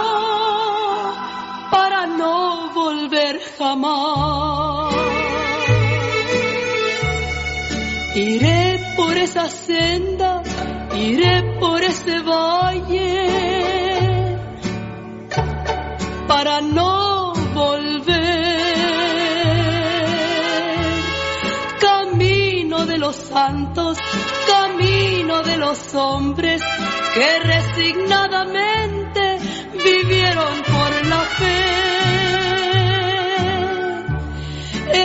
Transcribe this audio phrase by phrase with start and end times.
[1.69, 4.95] para no volver jamás.
[8.15, 10.41] Iré por esa senda,
[10.95, 13.51] iré por ese valle
[16.27, 17.00] para no
[25.61, 26.59] los hombres
[27.13, 29.37] que resignadamente
[29.73, 31.61] vivieron por la fe.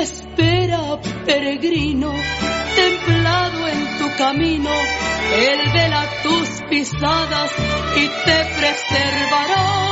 [0.01, 2.11] Espera, peregrino,
[2.75, 4.71] templado en tu camino,
[5.47, 7.53] Él vela tus pisadas
[7.97, 9.86] y te preservará.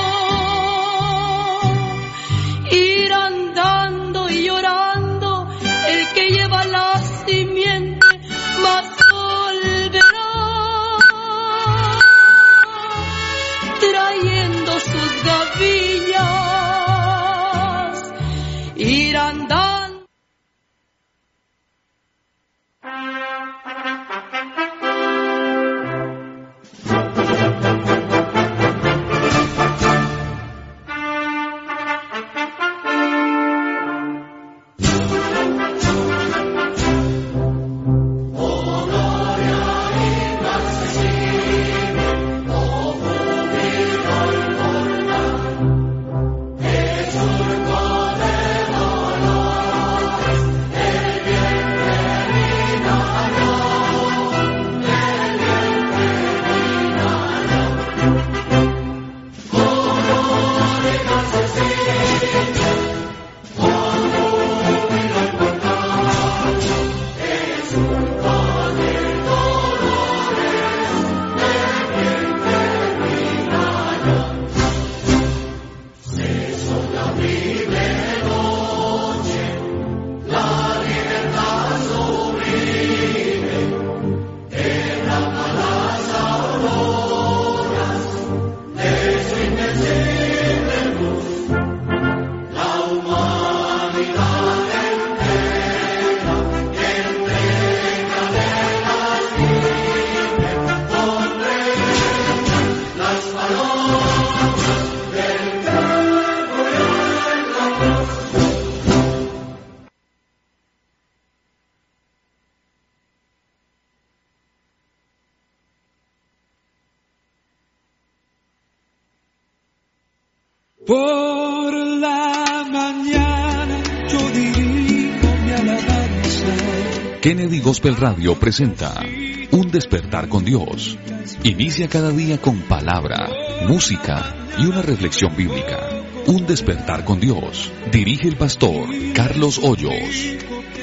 [127.74, 129.02] Gospel Radio presenta
[129.50, 130.96] Un despertar con Dios.
[131.42, 133.28] Inicia cada día con palabra,
[133.66, 135.80] música y una reflexión bíblica.
[136.28, 137.72] Un despertar con Dios.
[137.90, 140.36] Dirige el pastor Carlos Hoyos.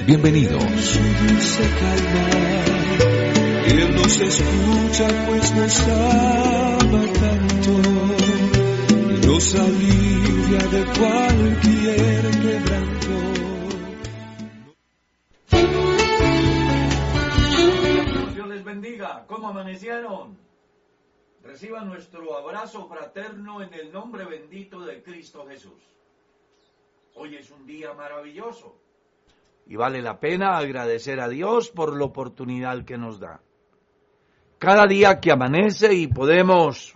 [0.06, 1.00] Bienvenidos.
[18.72, 19.26] Bendiga.
[19.28, 20.38] ¿Cómo amanecieron?
[21.44, 25.82] Reciban nuestro abrazo fraterno en el nombre bendito de Cristo Jesús.
[27.16, 28.78] Hoy es un día maravilloso
[29.68, 33.42] y vale la pena agradecer a Dios por la oportunidad que nos da.
[34.58, 36.96] Cada día que amanece y podemos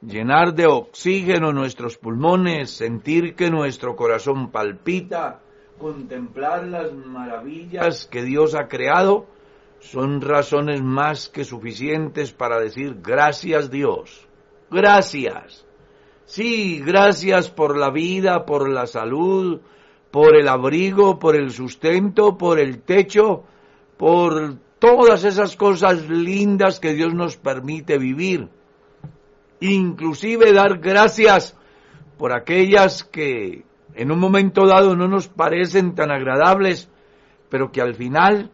[0.00, 5.40] llenar de oxígeno nuestros pulmones, sentir que nuestro corazón palpita,
[5.78, 9.28] contemplar las maravillas que Dios ha creado,
[9.80, 14.26] son razones más que suficientes para decir gracias Dios,
[14.70, 15.66] gracias.
[16.26, 19.60] Sí, gracias por la vida, por la salud,
[20.10, 23.44] por el abrigo, por el sustento, por el techo,
[23.96, 28.48] por todas esas cosas lindas que Dios nos permite vivir.
[29.60, 31.56] Inclusive dar gracias
[32.16, 36.88] por aquellas que en un momento dado no nos parecen tan agradables,
[37.48, 38.50] pero que al final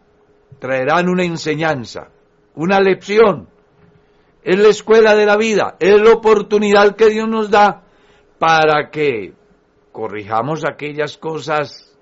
[0.59, 2.09] traerán una enseñanza,
[2.55, 3.49] una lección.
[4.43, 7.83] Es la escuela de la vida, es la oportunidad que Dios nos da
[8.39, 9.33] para que
[9.91, 11.97] corrijamos aquellas cosas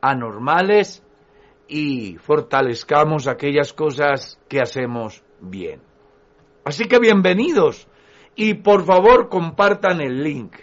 [0.00, 1.02] anormales
[1.66, 5.80] y fortalezcamos aquellas cosas que hacemos bien.
[6.64, 7.88] Así que bienvenidos
[8.36, 10.56] y por favor compartan el link.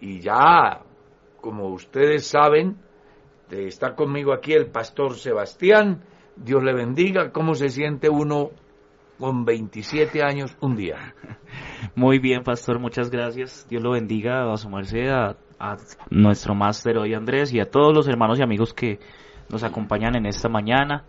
[0.00, 0.82] Y ya,
[1.40, 2.78] como ustedes saben,
[3.50, 6.02] está conmigo aquí el pastor Sebastián
[6.36, 7.32] Dios le bendiga.
[7.32, 8.50] ¿Cómo se siente uno
[9.18, 11.14] con 27 años un día?
[11.94, 13.66] Muy bien, pastor, muchas gracias.
[13.68, 15.36] Dios lo bendiga a su merced, a,
[16.10, 18.98] nuestro máster hoy Andrés y a todos los hermanos y amigos que
[19.50, 21.04] nos acompañan en esta mañana.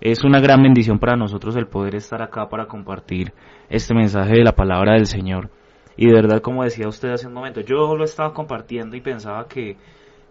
[0.00, 3.32] Es una gran bendición para nosotros el poder estar acá para compartir
[3.68, 5.50] este mensaje de la palabra del Señor.
[5.96, 9.48] Y de verdad, como decía usted hace un momento, yo lo estaba compartiendo y pensaba
[9.48, 9.76] que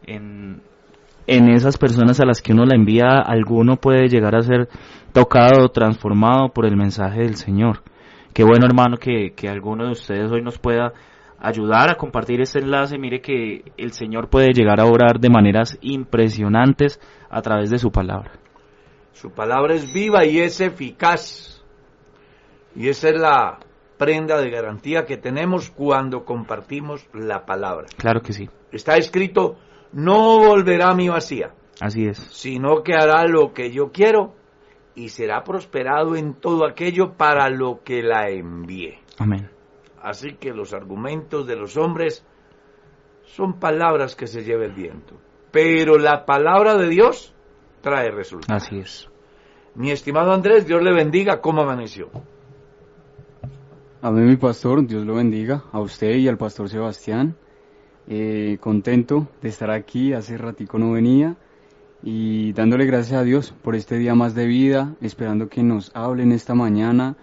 [0.05, 0.61] en,
[1.27, 4.69] en esas personas a las que uno la envía, alguno puede llegar a ser
[5.13, 7.83] tocado, transformado por el mensaje del Señor.
[8.33, 10.93] Qué bueno hermano que, que alguno de ustedes hoy nos pueda
[11.39, 12.97] ayudar a compartir este enlace.
[12.97, 17.91] Mire que el Señor puede llegar a orar de maneras impresionantes a través de su
[17.91, 18.31] palabra.
[19.13, 21.63] Su palabra es viva y es eficaz.
[22.75, 23.59] Y esa es la
[23.97, 27.87] prenda de garantía que tenemos cuando compartimos la palabra.
[27.97, 28.47] Claro que sí.
[28.71, 29.57] Está escrito,
[29.93, 32.17] no volverá a mi vacía, Así es.
[32.31, 34.35] sino que hará lo que yo quiero
[34.95, 38.99] y será prosperado en todo aquello para lo que la envié.
[39.19, 39.49] Amén.
[40.01, 42.25] Así que los argumentos de los hombres
[43.25, 45.15] son palabras que se lleva el viento.
[45.51, 47.33] Pero la palabra de Dios
[47.81, 48.63] trae resultados.
[48.63, 49.09] Así es.
[49.75, 51.41] Mi estimado Andrés, Dios le bendiga.
[51.41, 52.09] ¿Cómo amaneció?
[54.01, 57.35] Amén, mi pastor, Dios lo bendiga, a usted y al pastor Sebastián.
[58.09, 61.35] Eh, contento de estar aquí, hace ratico no venía
[62.03, 66.31] y dándole gracias a Dios por este día más de vida, esperando que nos hablen
[66.31, 67.15] esta mañana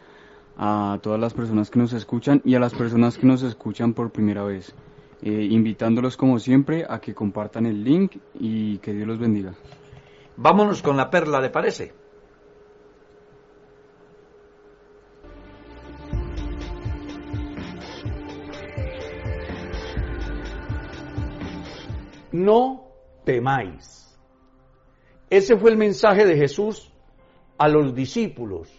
[0.58, 4.10] a todas las personas que nos escuchan y a las personas que nos escuchan por
[4.10, 4.74] primera vez,
[5.22, 9.54] Eh, invitándolos como siempre a que compartan el link y que Dios los bendiga.
[10.36, 11.94] Vámonos con la perla, ¿le parece?
[22.34, 22.88] No
[23.22, 24.18] temáis.
[25.30, 26.92] Ese fue el mensaje de Jesús
[27.56, 28.72] a los discípulos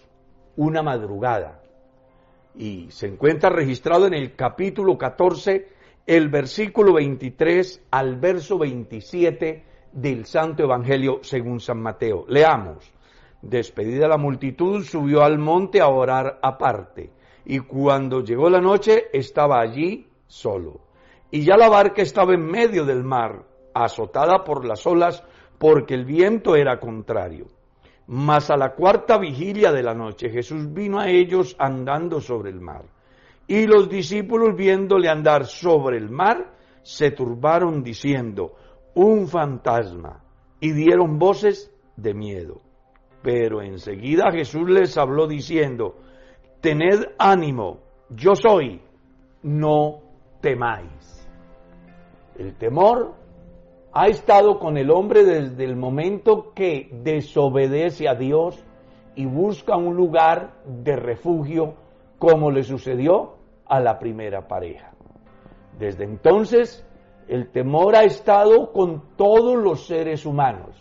[0.57, 1.63] una madrugada.
[2.53, 5.69] Y se encuentra registrado en el capítulo 14,
[6.05, 9.63] el versículo 23 al verso 27
[9.93, 12.25] del Santo Evangelio según San Mateo.
[12.27, 12.91] Leamos.
[13.41, 17.09] Despedida la multitud, subió al monte a orar aparte.
[17.45, 20.84] Y cuando llegó la noche, estaba allí solo.
[21.35, 23.43] Y ya la barca estaba en medio del mar,
[23.73, 25.21] azotada por las olas,
[25.59, 27.47] porque el viento era contrario.
[28.07, 32.61] Mas a la cuarta vigilia de la noche Jesús vino a ellos andando sobre el
[32.61, 32.85] mar.
[33.47, 36.53] Y los discípulos viéndole andar sobre el mar,
[36.83, 38.53] se turbaron diciendo,
[38.93, 40.23] un fantasma,
[40.61, 42.61] y dieron voces de miedo.
[43.21, 45.97] Pero enseguida Jesús les habló diciendo,
[46.61, 48.81] tened ánimo, yo soy,
[49.43, 49.99] no
[50.39, 51.24] temáis.
[52.37, 53.13] El temor
[53.93, 58.63] ha estado con el hombre desde el momento que desobedece a Dios
[59.15, 61.75] y busca un lugar de refugio
[62.19, 64.91] como le sucedió a la primera pareja.
[65.79, 66.85] Desde entonces,
[67.27, 70.75] el temor ha estado con todos los seres humanos.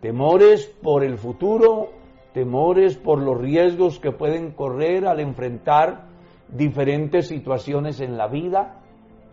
[0.00, 1.88] Temores por el futuro,
[2.34, 6.08] temores por los riesgos que pueden correr al enfrentar
[6.48, 8.82] diferentes situaciones en la vida,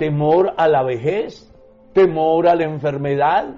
[0.01, 1.48] temor a la vejez,
[1.94, 3.53] temor a la enfermedad,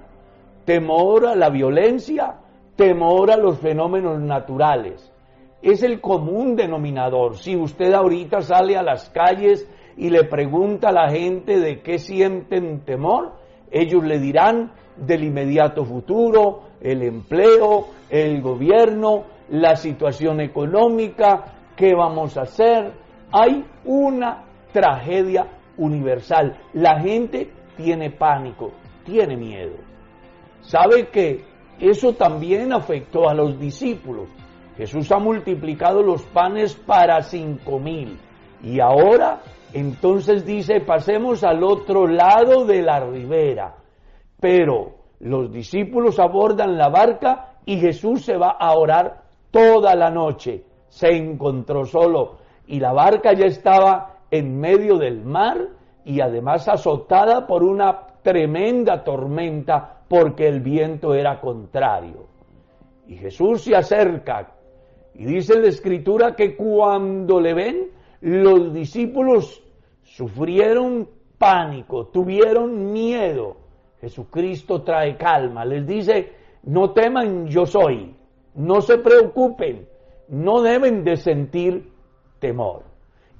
[0.66, 2.34] temor a la violencia,
[2.76, 5.10] temor a los fenómenos naturales.
[5.62, 7.38] Es el común denominador.
[7.38, 11.98] Si usted ahorita sale a las calles y le pregunta a la gente de qué
[11.98, 13.32] sienten temor,
[13.70, 22.36] ellos le dirán del inmediato futuro, el empleo, el gobierno, la situación económica, qué vamos
[22.36, 22.92] a hacer.
[23.32, 26.56] Hay una tragedia universal.
[26.72, 28.72] La gente tiene pánico,
[29.04, 29.76] tiene miedo.
[30.60, 31.44] ¿Sabe que
[31.78, 34.28] eso también afectó a los discípulos?
[34.76, 38.18] Jesús ha multiplicado los panes para cinco mil.
[38.62, 43.76] Y ahora, entonces dice, pasemos al otro lado de la ribera.
[44.40, 50.64] Pero los discípulos abordan la barca y Jesús se va a orar toda la noche.
[50.88, 55.68] Se encontró solo y la barca ya estaba en medio del mar
[56.04, 62.26] y además azotada por una tremenda tormenta porque el viento era contrario.
[63.06, 64.54] Y Jesús se acerca
[65.14, 67.90] y dice la escritura que cuando le ven,
[68.22, 69.62] los discípulos
[70.02, 73.58] sufrieron pánico, tuvieron miedo.
[74.00, 76.32] Jesucristo trae calma, les dice,
[76.64, 78.16] no teman, yo soy,
[78.56, 79.86] no se preocupen,
[80.28, 81.92] no deben de sentir
[82.40, 82.93] temor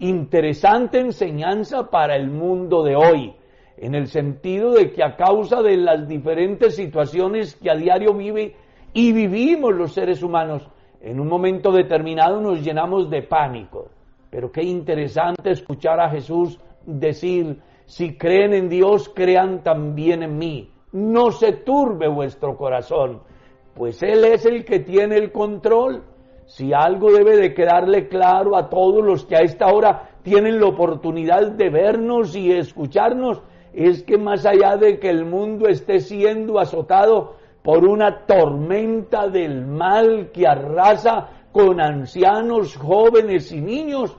[0.08, 3.34] interesante enseñanza para el mundo de hoy,
[3.76, 8.56] en el sentido de que a causa de las diferentes situaciones que a diario vive
[8.92, 10.68] Y vivimos los seres humanos.
[11.00, 13.90] En un momento determinado nos llenamos de pánico.
[14.30, 20.70] Pero qué interesante escuchar a Jesús decir, si creen en Dios, crean también en mí.
[20.92, 23.20] No se turbe vuestro corazón,
[23.74, 26.04] pues Él es el que tiene el control.
[26.46, 30.66] Si algo debe de quedarle claro a todos los que a esta hora tienen la
[30.66, 36.58] oportunidad de vernos y escucharnos, es que más allá de que el mundo esté siendo
[36.58, 44.16] azotado por una tormenta del mal que arrasa con ancianos, jóvenes y niños,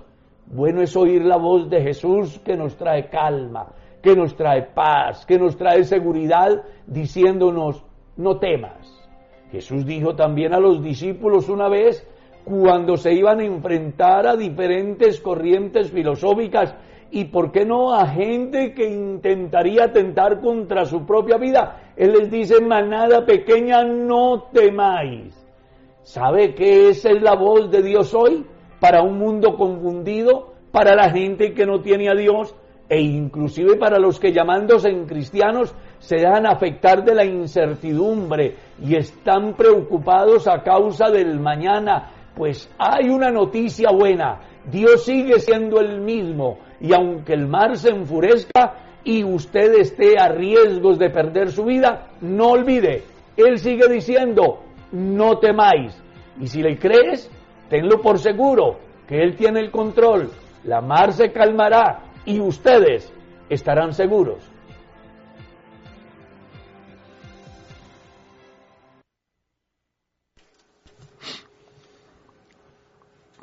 [0.48, 3.67] bueno es oír la voz de Jesús que nos trae calma,
[4.01, 7.84] que nos trae paz, que nos trae seguridad, diciéndonos,
[8.17, 9.05] no temas.
[9.51, 12.08] Jesús dijo también a los discípulos una vez,
[12.46, 16.75] cuando se iban a enfrentar a diferentes corrientes filosóficas
[17.12, 21.92] y por qué no a gente que intentaría atentar contra su propia vida.
[21.98, 25.36] Él les dice, manada pequeña, no temáis.
[26.04, 28.46] ¿Sabe qué es la voz de Dios hoy?
[28.80, 32.56] Para un mundo confundido, para la gente que no tiene a Dios
[32.88, 38.96] e inclusive para los que llamándose en cristianos se dejan afectar de la incertidumbre y
[38.96, 46.01] están preocupados a causa del mañana, pues hay una noticia buena, Dios sigue siendo el
[46.01, 51.63] mismo y aunque el mar se enfurezca y usted esté a riesgos de perder su
[51.63, 53.04] vida, no olvide,
[53.38, 55.96] Él sigue diciendo, no temáis.
[56.39, 57.32] Y si le crees,
[57.70, 60.32] tenlo por seguro que Él tiene el control,
[60.63, 63.13] la mar se calmará y ustedes
[63.50, 64.54] estarán seguros.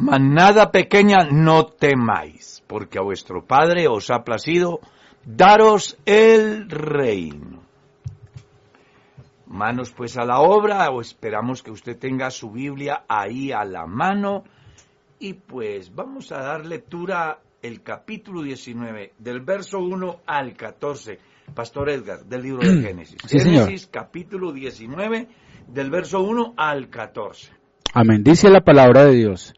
[0.03, 4.81] Manada pequeña, no temáis, porque a vuestro Padre os ha placido
[5.25, 7.63] daros el reino.
[9.47, 13.87] Manos pues a la obra, o esperamos que usted tenga su Biblia ahí a la
[13.87, 14.43] mano,
[15.21, 21.21] y pues vamos a dar lectura el capítulo 19, del verso 1 al 14.
[21.55, 23.19] Pastor Edgar, del libro de Génesis.
[23.29, 25.29] Génesis capítulo 19,
[25.69, 27.53] del verso 1 al 14.
[27.95, 28.25] Amén.
[28.25, 29.55] Dice la palabra de Dios.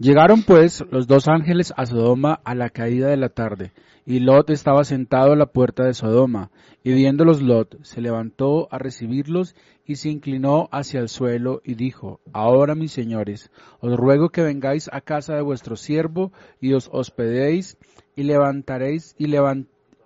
[0.00, 3.72] Llegaron pues los dos ángeles a Sodoma a la caída de la tarde,
[4.06, 6.52] y Lot estaba sentado a la puerta de Sodoma,
[6.84, 12.20] y viéndolos Lot se levantó a recibirlos y se inclinó hacia el suelo y dijo,
[12.32, 13.50] Ahora mis señores,
[13.80, 17.76] os ruego que vengáis a casa de vuestro siervo y os hospedéis
[18.14, 19.26] y levantaréis y,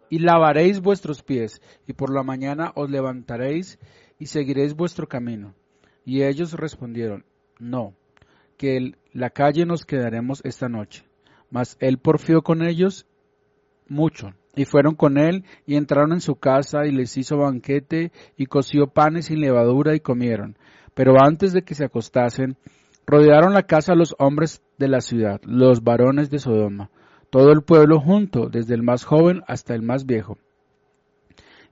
[0.09, 3.79] y lavaréis vuestros pies, y por la mañana os levantaréis
[4.19, 5.55] y seguiréis vuestro camino.
[6.07, 7.27] Y ellos respondieron,
[7.59, 7.93] No
[8.63, 11.05] que la calle nos quedaremos esta noche.
[11.51, 13.07] Mas él porfió con ellos
[13.89, 14.33] mucho.
[14.55, 18.87] Y fueron con él y entraron en su casa y les hizo banquete y coció
[18.87, 20.57] panes sin levadura y comieron.
[20.95, 22.57] Pero antes de que se acostasen,
[23.07, 26.91] rodearon la casa los hombres de la ciudad, los varones de Sodoma,
[27.31, 30.37] todo el pueblo junto, desde el más joven hasta el más viejo.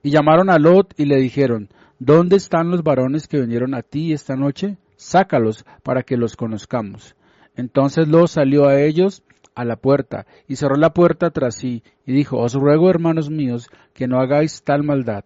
[0.01, 1.69] Y llamaron a Lot y le dijeron,
[1.99, 4.77] ¿Dónde están los varones que vinieron a ti esta noche?
[4.95, 7.15] sácalos para que los conozcamos.
[7.55, 9.23] Entonces Lot salió a ellos
[9.55, 13.69] a la puerta y cerró la puerta tras sí y dijo, os ruego hermanos míos
[13.93, 15.25] que no hagáis tal maldad.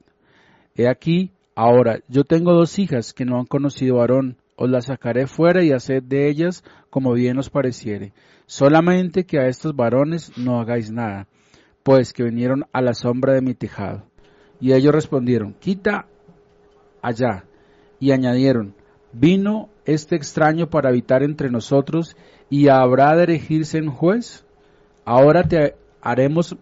[0.75, 5.27] He aquí, ahora, yo tengo dos hijas que no han conocido varón, os las sacaré
[5.27, 8.13] fuera y haced de ellas como bien os pareciere.
[8.45, 11.27] Solamente que a estos varones no hagáis nada,
[11.83, 14.05] pues que vinieron a la sombra de mi tejado.
[14.59, 16.07] Y ellos respondieron, quita
[17.01, 17.45] allá.
[17.99, 18.75] Y añadieron,
[19.17, 22.15] ¿Vino este extraño para habitar entre nosotros
[22.49, 24.45] y habrá de erigirse en juez?
[25.05, 26.57] Ahora te haremos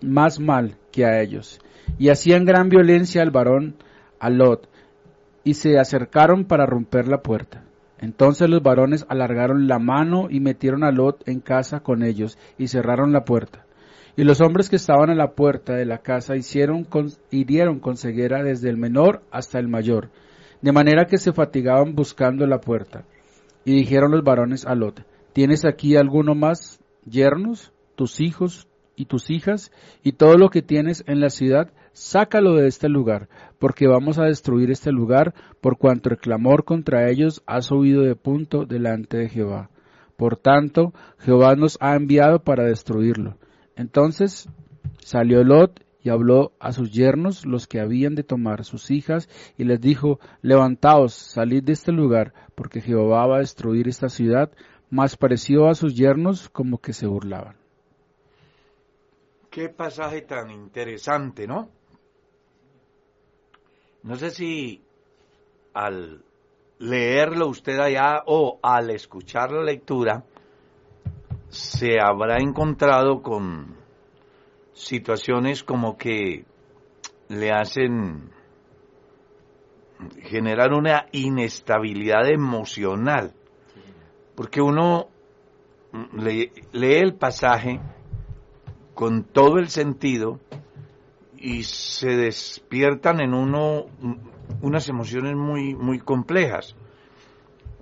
[0.00, 1.60] más mal que a ellos.
[1.98, 3.76] Y hacían gran violencia al varón,
[4.18, 4.68] a Lot,
[5.44, 7.62] y se acercaron para romper la puerta.
[7.98, 12.68] Entonces los varones alargaron la mano y metieron a Lot en casa con ellos y
[12.68, 13.64] cerraron la puerta.
[14.16, 16.86] Y los hombres que estaban a la puerta de la casa hicieron
[17.30, 20.10] hirieron con ceguera desde el menor hasta el mayor
[20.62, 23.04] de manera que se fatigaban buscando la puerta.
[23.64, 29.30] Y dijeron los varones a Lot, ¿tienes aquí alguno más yernos, tus hijos y tus
[29.30, 29.72] hijas,
[30.02, 31.72] y todo lo que tienes en la ciudad?
[31.92, 37.10] Sácalo de este lugar, porque vamos a destruir este lugar, por cuanto el clamor contra
[37.10, 39.70] ellos ha subido de punto delante de Jehová.
[40.16, 43.36] Por tanto, Jehová nos ha enviado para destruirlo.
[43.76, 44.48] Entonces
[44.98, 49.64] salió Lot y habló a sus yernos, los que habían de tomar sus hijas, y
[49.64, 54.52] les dijo, levantaos, salid de este lugar, porque Jehová va a destruir esta ciudad,
[54.88, 57.56] mas pareció a sus yernos como que se burlaban.
[59.50, 61.70] Qué pasaje tan interesante, ¿no?
[64.04, 64.84] No sé si
[65.74, 66.22] al
[66.78, 70.22] leerlo usted allá o al escuchar la lectura,
[71.48, 73.85] se habrá encontrado con
[74.76, 76.44] situaciones como que
[77.28, 78.30] le hacen
[80.20, 83.32] generar una inestabilidad emocional,
[84.34, 85.08] porque uno
[86.12, 87.80] lee, el pasaje
[88.94, 90.40] con todo el sentido
[91.38, 93.86] y se despiertan en uno
[94.60, 96.76] unas emociones muy muy complejas.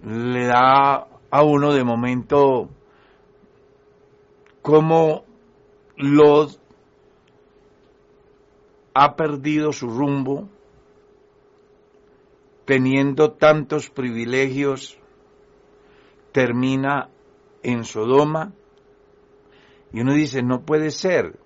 [0.04, 2.68] Le da a uno de momento
[4.62, 5.24] como
[5.96, 6.60] los
[8.94, 10.48] ha perdido su rumbo,
[12.64, 14.98] teniendo tantos privilegios,
[16.32, 17.10] termina
[17.62, 18.52] en Sodoma.
[19.92, 21.38] Y uno dice, no puede ser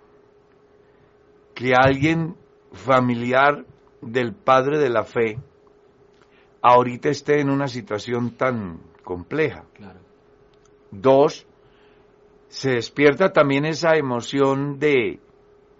[1.54, 2.36] que alguien
[2.72, 3.64] familiar
[4.00, 5.38] del padre de la fe
[6.62, 9.64] ahorita esté en una situación tan compleja.
[10.90, 11.46] Dos,
[12.48, 15.20] se despierta también esa emoción de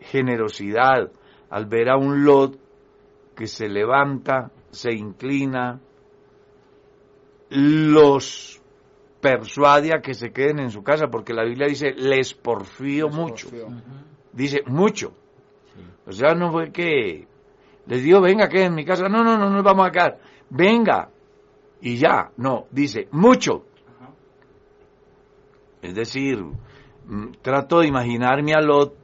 [0.01, 1.11] generosidad
[1.51, 2.59] al ver a un Lot
[3.35, 5.81] que se levanta, se inclina,
[7.51, 8.61] los
[9.21, 13.49] persuade a que se queden en su casa, porque la Biblia dice, les porfío mucho.
[14.33, 15.15] Dice, mucho.
[16.07, 17.27] O sea, no fue que
[17.89, 19.09] les digo, venga, queden en mi casa.
[19.09, 20.19] No, no, no, nos vamos a quedar.
[20.51, 21.11] Venga.
[21.81, 22.31] Y ya.
[22.37, 23.65] No, dice, mucho.
[25.81, 26.39] Es decir,
[27.07, 28.95] mm, trato de imaginarme a Lot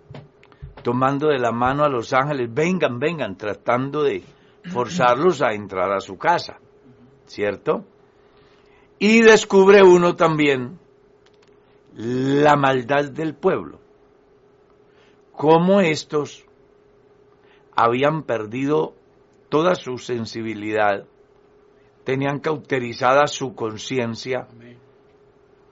[0.84, 4.22] tomando de la mano a los ángeles, vengan, vengan, tratando de
[4.70, 6.58] forzarlos a entrar a su casa,
[7.26, 7.84] ¿cierto?
[8.98, 10.78] Y descubre uno también
[11.96, 13.80] la maldad del pueblo,
[15.32, 16.44] cómo estos
[17.74, 18.94] habían perdido
[19.48, 21.06] toda su sensibilidad,
[22.04, 24.48] tenían cauterizada su conciencia,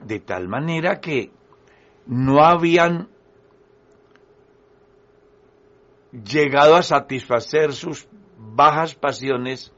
[0.01, 1.31] de tal manera que
[2.07, 3.12] no habían
[6.13, 9.73] llegado a satisfacer sus bajas pasiones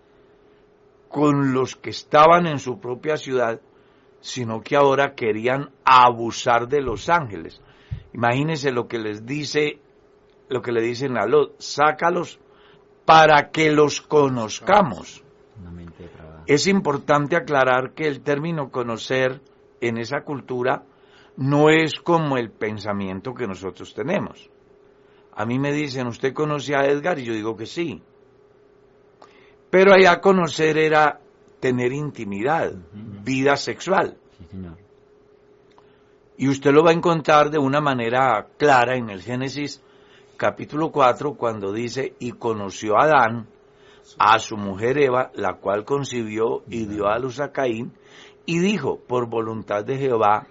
[1.09, 3.61] con los que estaban en su propia ciudad,
[4.20, 7.61] sino que ahora querían abusar de los ángeles.
[8.12, 9.81] Imagínense lo que les dice,
[10.49, 12.40] lo que le dicen a Lot, sácalos
[13.05, 15.23] para que los conozcamos.
[16.47, 19.40] Es importante aclarar que el término conocer
[19.81, 20.85] en esa cultura
[21.37, 24.51] no es como el pensamiento que nosotros tenemos.
[25.37, 27.18] A mí me dicen, ¿usted conoce a Edgar?
[27.18, 28.03] Y yo digo que sí.
[29.70, 31.20] Pero allá conocer era
[31.61, 34.16] tener intimidad, vida sexual.
[36.37, 39.83] Y usted lo va a encontrar de una manera clara en el Génesis
[40.37, 43.47] capítulo 4 cuando dice, y conoció a Adán,
[44.18, 47.92] a su mujer Eva, la cual concibió y dio a luz a Caín,
[48.47, 50.47] y dijo, por voluntad de Jehová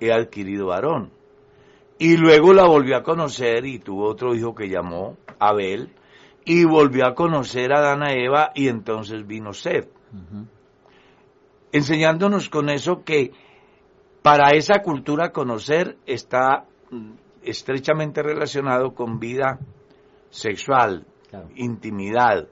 [0.00, 1.10] he adquirido varón.
[1.98, 5.94] Y luego la volvió a conocer y tuvo otro hijo que llamó Abel.
[6.44, 9.88] Y volvió a conocer a Adán a Eva y entonces vino Seth.
[11.72, 13.32] Enseñándonos con eso que
[14.22, 19.58] para esa cultura conocer está mm, estrechamente relacionado con vida
[20.30, 21.06] sexual,
[21.56, 22.48] intimidad.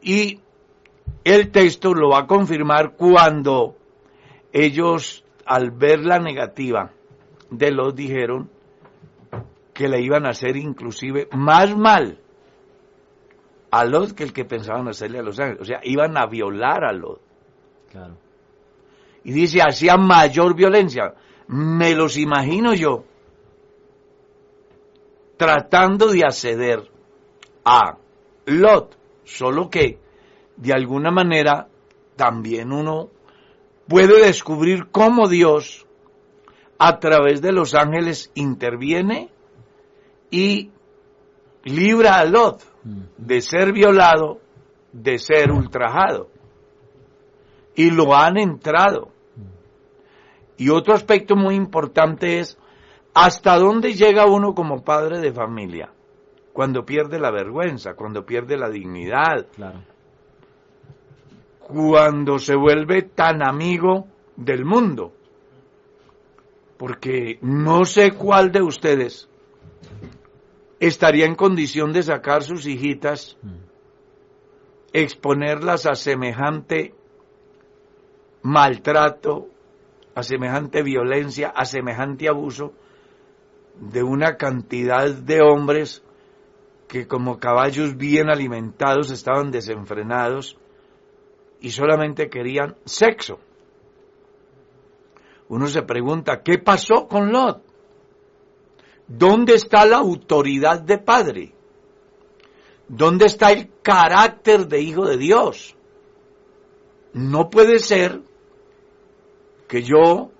[0.00, 0.40] Y
[1.24, 3.76] el texto lo va a confirmar cuando
[4.52, 6.92] ellos, al ver la negativa,
[7.50, 8.50] de los dijeron
[9.72, 12.18] que le iban a hacer inclusive más mal
[13.70, 15.62] a Lot que el que pensaban hacerle a los ángeles.
[15.62, 17.20] O sea, iban a violar a Lot.
[17.90, 18.18] Claro.
[19.24, 21.14] Y dice, hacía mayor violencia.
[21.48, 23.04] Me los imagino yo
[25.38, 26.88] tratando de acceder
[27.64, 27.96] a
[28.46, 29.98] Lot, solo que
[30.56, 31.66] de alguna manera
[32.14, 33.08] también uno
[33.88, 35.86] puede descubrir cómo Dios
[36.78, 39.30] a través de los ángeles interviene
[40.32, 40.70] y
[41.64, 42.62] libra a Lot
[43.18, 44.40] de ser violado,
[44.92, 46.30] de ser ultrajado.
[47.76, 49.10] Y lo han entrado.
[50.56, 52.58] Y otro aspecto muy importante es
[53.14, 55.92] hasta dónde llega uno como padre de familia
[56.52, 59.46] cuando pierde la vergüenza, cuando pierde la dignidad,
[61.58, 65.12] cuando se vuelve tan amigo del mundo.
[66.78, 69.28] Porque no sé cuál de ustedes
[70.82, 73.38] estaría en condición de sacar sus hijitas,
[74.92, 76.92] exponerlas a semejante
[78.42, 79.46] maltrato,
[80.16, 82.72] a semejante violencia, a semejante abuso
[83.78, 86.02] de una cantidad de hombres
[86.88, 90.58] que como caballos bien alimentados estaban desenfrenados
[91.60, 93.38] y solamente querían sexo.
[95.48, 97.71] Uno se pregunta, ¿qué pasó con Lot?
[99.06, 101.54] ¿Dónde está la autoridad de padre?
[102.88, 105.76] ¿Dónde está el carácter de hijo de Dios?
[107.12, 108.22] No puede ser
[109.68, 110.30] que yo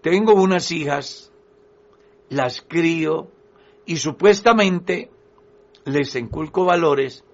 [0.00, 1.32] tengo unas hijas,
[2.28, 3.28] las crío
[3.86, 5.10] y supuestamente
[5.84, 7.24] les inculco valores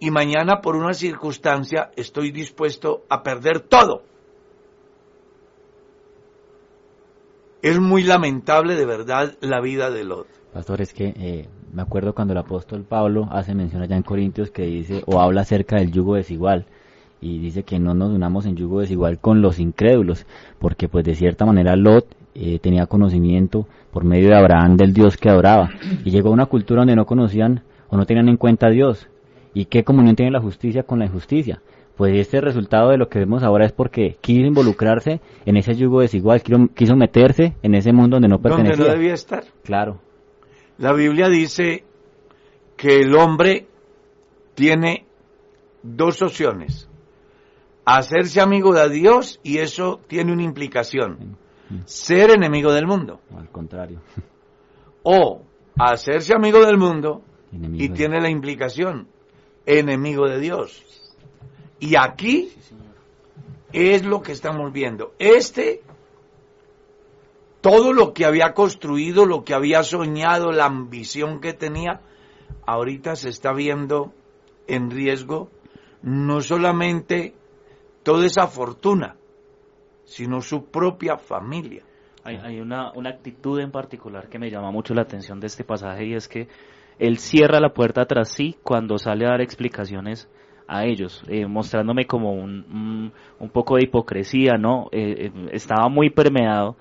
[0.00, 4.02] y mañana por una circunstancia estoy dispuesto a perder todo.
[7.60, 10.28] Es muy lamentable de verdad la vida de Lot.
[10.52, 14.50] Pastor, es que eh, me acuerdo cuando el apóstol Pablo hace mención allá en Corintios
[14.50, 16.66] que dice o habla acerca del yugo desigual
[17.20, 20.24] y dice que no nos unamos en yugo desigual con los incrédulos,
[20.60, 25.16] porque pues de cierta manera Lot eh, tenía conocimiento por medio de Abraham del Dios
[25.16, 25.70] que adoraba
[26.04, 29.08] y llegó a una cultura donde no conocían o no tenían en cuenta a Dios.
[29.52, 31.60] ¿Y qué comunión tiene la justicia con la injusticia?
[31.98, 36.00] Pues este resultado de lo que vemos ahora es porque quiso involucrarse en ese yugo
[36.00, 38.76] desigual, quiso, meterse en ese mundo donde no pertenecía.
[38.76, 39.42] Donde no debía estar.
[39.64, 40.00] Claro.
[40.78, 41.82] La Biblia dice
[42.76, 43.66] que el hombre
[44.54, 45.06] tiene
[45.82, 46.88] dos opciones.
[47.84, 51.36] Hacerse amigo de Dios y eso tiene una implicación.
[51.84, 53.18] Ser enemigo del mundo.
[53.36, 54.02] Al contrario.
[55.02, 55.42] O
[55.76, 59.08] hacerse amigo del mundo y tiene la implicación
[59.66, 60.84] enemigo de Dios.
[61.80, 62.52] Y aquí
[63.72, 65.14] es lo que estamos viendo.
[65.18, 65.82] Este,
[67.60, 72.00] todo lo que había construido, lo que había soñado, la ambición que tenía,
[72.66, 74.12] ahorita se está viendo
[74.66, 75.50] en riesgo
[76.02, 77.34] no solamente
[78.02, 79.16] toda esa fortuna,
[80.04, 81.84] sino su propia familia.
[82.24, 86.04] Hay, una, una actitud en particular que me llama mucho la atención de este pasaje
[86.04, 86.48] y es que
[86.98, 90.28] él cierra la puerta tras sí cuando sale a dar explicaciones
[90.68, 94.88] a ellos, eh, mostrándome como un, un, poco de hipocresía, ¿no?
[94.92, 96.76] Eh, eh, estaba muy permeado.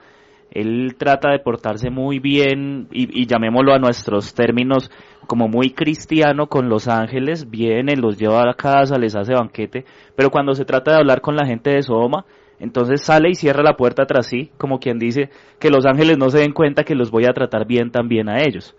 [0.51, 4.91] Él trata de portarse muy bien y, y, llamémoslo a nuestros términos
[5.25, 9.85] como muy cristiano con los ángeles, viene, los lleva a la casa, les hace banquete,
[10.15, 12.25] pero cuando se trata de hablar con la gente de Sodoma,
[12.59, 16.29] entonces sale y cierra la puerta tras sí, como quien dice que los ángeles no
[16.29, 18.75] se den cuenta que los voy a tratar bien también a ellos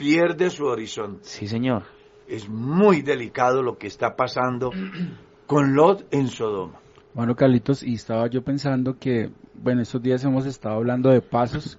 [0.00, 1.20] pierde su horizonte.
[1.24, 1.82] Sí, señor.
[2.30, 4.70] Es muy delicado lo que está pasando
[5.46, 6.78] con Lot en Sodoma.
[7.12, 11.76] Bueno, Carlitos, y estaba yo pensando que, bueno, estos días hemos estado hablando de pasos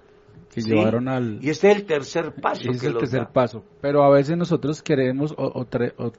[0.52, 1.38] que llevaron al...
[1.42, 2.70] Y este es el tercer paso.
[2.70, 3.64] es el tercer paso.
[3.80, 5.66] Pero a veces nosotros queremos o,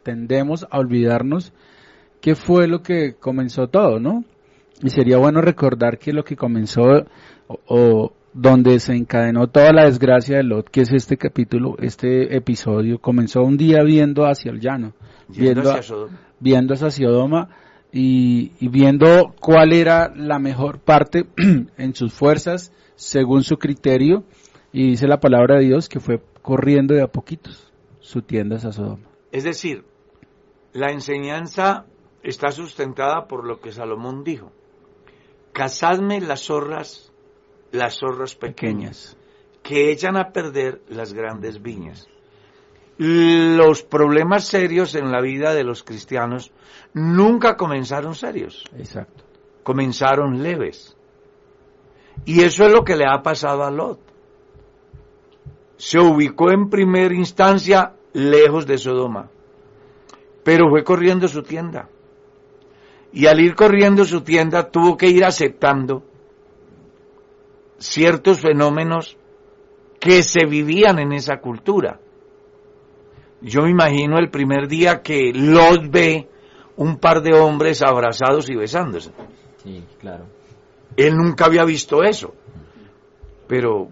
[0.01, 1.53] tendemos a olvidarnos
[2.19, 4.23] qué fue lo que comenzó todo, ¿no?
[4.81, 7.05] Y sería bueno recordar que lo que comenzó
[7.47, 12.99] o donde se encadenó toda la desgracia de Lot, que es este capítulo, este episodio,
[12.99, 14.93] comenzó un día viendo hacia el llano,
[15.27, 17.49] viendo, hacia Sodoma, viendo hacia Sodoma
[17.91, 21.25] y, viendo cuál era la mejor parte
[21.77, 24.23] en sus fuerzas, según su criterio,
[24.71, 28.71] y dice la palabra de Dios que fue corriendo de a poquitos su tienda hacia
[28.71, 29.07] Sodoma.
[29.31, 29.85] Es decir,
[30.73, 31.85] la enseñanza
[32.23, 34.51] está sustentada por lo que Salomón dijo.
[35.51, 37.12] Casadme las zorras
[37.73, 39.17] las zorras pequeñas,
[39.63, 42.07] que echan a perder las grandes viñas.
[42.97, 46.51] Los problemas serios en la vida de los cristianos
[46.93, 48.63] nunca comenzaron serios.
[48.77, 49.23] Exacto.
[49.63, 50.95] Comenzaron leves.
[52.25, 53.99] Y eso es lo que le ha pasado a Lot.
[55.75, 59.31] Se ubicó en primera instancia lejos de Sodoma,
[60.43, 61.89] pero fue corriendo su tienda.
[63.11, 66.03] Y al ir corriendo su tienda tuvo que ir aceptando
[67.83, 69.17] ciertos fenómenos
[69.99, 71.99] que se vivían en esa cultura.
[73.41, 76.29] Yo me imagino el primer día que Lot ve
[76.77, 79.11] un par de hombres abrazados y besándose.
[79.63, 80.25] Sí, claro.
[80.95, 82.33] Él nunca había visto eso.
[83.47, 83.89] Pero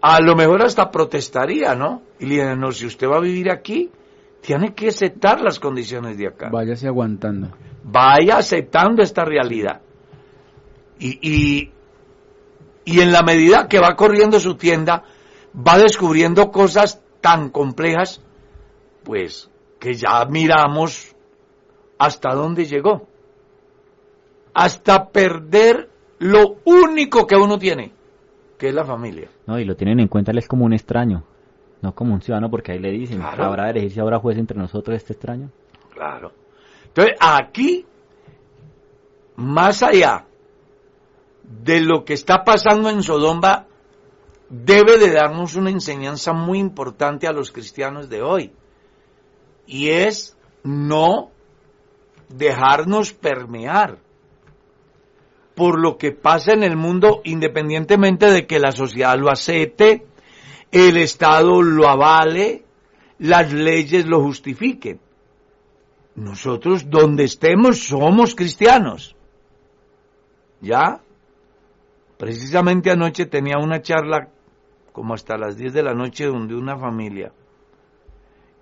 [0.00, 2.02] a lo mejor hasta protestaría, ¿no?
[2.18, 3.90] Y le diría, no, si usted va a vivir aquí,
[4.40, 6.48] tiene que aceptar las condiciones de acá.
[6.50, 7.50] Váyase aguantando.
[7.84, 9.82] Vaya aceptando esta realidad.
[10.98, 11.72] Y, y
[12.90, 15.04] y en la medida que va corriendo su tienda,
[15.54, 18.20] va descubriendo cosas tan complejas,
[19.04, 19.48] pues
[19.78, 21.14] que ya miramos
[21.98, 23.06] hasta dónde llegó.
[24.54, 27.92] Hasta perder lo único que uno tiene,
[28.58, 29.30] que es la familia.
[29.46, 31.22] No, y lo tienen en cuenta, él es como un extraño,
[31.82, 34.58] no como un ciudadano, porque ahí le dicen, ¿habrá de elegir si habrá juez entre
[34.58, 35.50] nosotros este extraño?
[35.94, 36.32] Claro.
[36.88, 37.86] Entonces, aquí,
[39.36, 40.26] más allá
[41.50, 43.66] de lo que está pasando en Sodoma
[44.48, 48.52] debe de darnos una enseñanza muy importante a los cristianos de hoy.
[49.66, 51.30] Y es no
[52.28, 53.98] dejarnos permear
[55.54, 60.06] por lo que pasa en el mundo independientemente de que la sociedad lo acepte,
[60.70, 62.64] el Estado lo avale,
[63.18, 65.00] las leyes lo justifiquen.
[66.14, 69.16] Nosotros donde estemos somos cristianos.
[70.60, 71.00] ¿Ya?
[72.20, 74.28] Precisamente anoche tenía una charla
[74.92, 77.32] como hasta las 10 de la noche donde una familia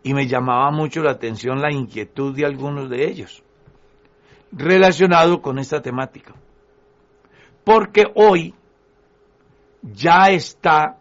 [0.05, 3.43] y me llamaba mucho la atención la inquietud de algunos de ellos
[4.53, 6.35] relacionado con esta temática.
[7.65, 8.55] Porque hoy
[9.83, 11.01] ya está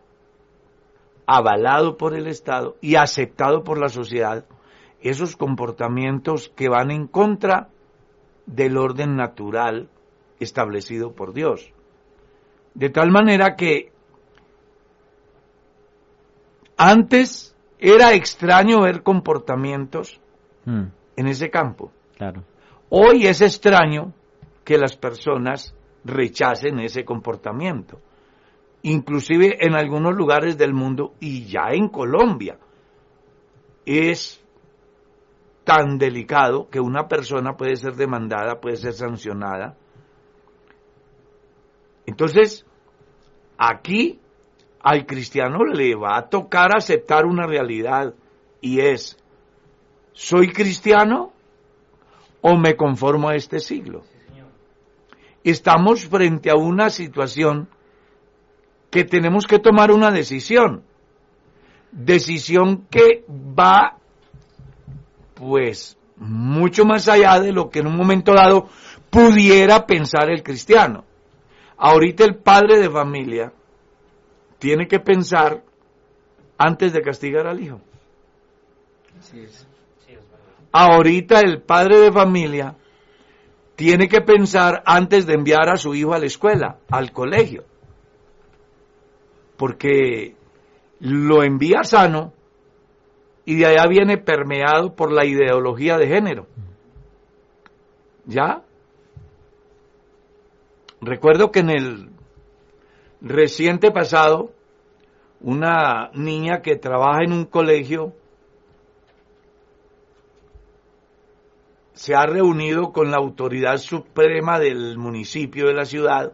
[1.27, 4.45] avalado por el Estado y aceptado por la sociedad
[4.99, 7.69] esos comportamientos que van en contra
[8.47, 9.91] del orden natural
[10.39, 11.71] establecido por Dios.
[12.77, 13.91] De tal manera que
[16.77, 20.21] antes era extraño ver comportamientos
[20.67, 21.91] Mm, en ese campo.
[22.17, 22.43] claro.
[22.89, 24.13] Hoy es extraño
[24.65, 27.99] que las personas rechacen ese comportamiento,
[28.81, 32.59] inclusive en algunos lugares del mundo y ya en Colombia.
[33.85, 34.43] Es
[35.63, 39.77] tan delicado que una persona puede ser demandada, puede ser sancionada.
[42.05, 42.65] Entonces,
[43.57, 44.19] aquí
[44.81, 48.13] al cristiano le va a tocar aceptar una realidad
[48.61, 49.17] y es,
[50.13, 51.33] ¿soy cristiano
[52.41, 54.03] o me conformo a este siglo?
[55.43, 57.69] Estamos frente a una situación
[58.89, 60.83] que tenemos que tomar una decisión.
[61.91, 63.97] Decisión que va,
[65.35, 68.67] pues, mucho más allá de lo que en un momento dado
[69.09, 71.05] pudiera pensar el cristiano.
[71.77, 73.53] Ahorita el padre de familia
[74.57, 75.63] tiene que pensar
[76.57, 77.81] antes de castigar al hijo.
[80.71, 82.75] Ahorita el padre de familia
[83.75, 87.63] tiene que pensar antes de enviar a su hijo a la escuela, al colegio.
[89.55, 90.35] Porque
[90.99, 92.33] lo envía sano
[93.45, 96.47] y de allá viene permeado por la ideología de género.
[98.25, 98.63] ¿Ya?
[101.01, 102.09] Recuerdo que en el
[103.21, 104.51] reciente pasado,
[105.41, 108.13] una niña que trabaja en un colegio
[111.93, 116.33] se ha reunido con la autoridad suprema del municipio de la ciudad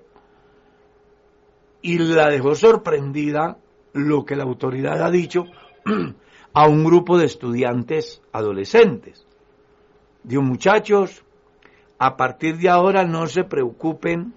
[1.82, 3.58] y la dejó sorprendida
[3.94, 5.46] lo que la autoridad ha dicho
[6.54, 9.26] a un grupo de estudiantes adolescentes.
[10.24, 11.24] Dijo, muchachos,
[11.98, 14.34] a partir de ahora no se preocupen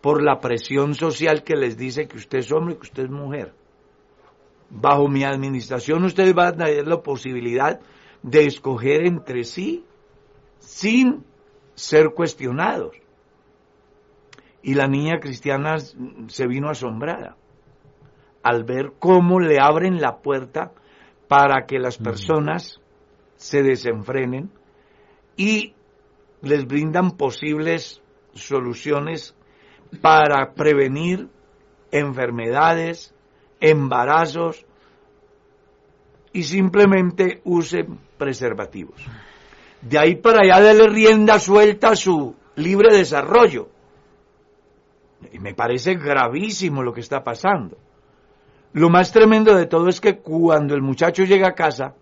[0.00, 3.10] por la presión social que les dice que usted es hombre y que usted es
[3.10, 3.52] mujer.
[4.70, 7.80] Bajo mi administración ustedes van a tener la posibilidad
[8.22, 9.84] de escoger entre sí
[10.58, 11.24] sin
[11.74, 12.96] ser cuestionados.
[14.62, 17.36] Y la niña cristiana se vino asombrada
[18.42, 20.72] al ver cómo le abren la puerta
[21.28, 22.80] para que las personas
[23.36, 24.50] se desenfrenen
[25.36, 25.74] y
[26.42, 28.02] les brindan posibles
[28.34, 29.34] soluciones
[30.00, 31.28] para prevenir
[31.90, 33.14] enfermedades,
[33.60, 34.64] embarazos
[36.32, 39.04] y simplemente usen preservativos.
[39.82, 43.68] De ahí para allá darle rienda suelta a su libre desarrollo.
[45.32, 47.76] Y me parece gravísimo lo que está pasando.
[48.72, 51.94] Lo más tremendo de todo es que cuando el muchacho llega a casa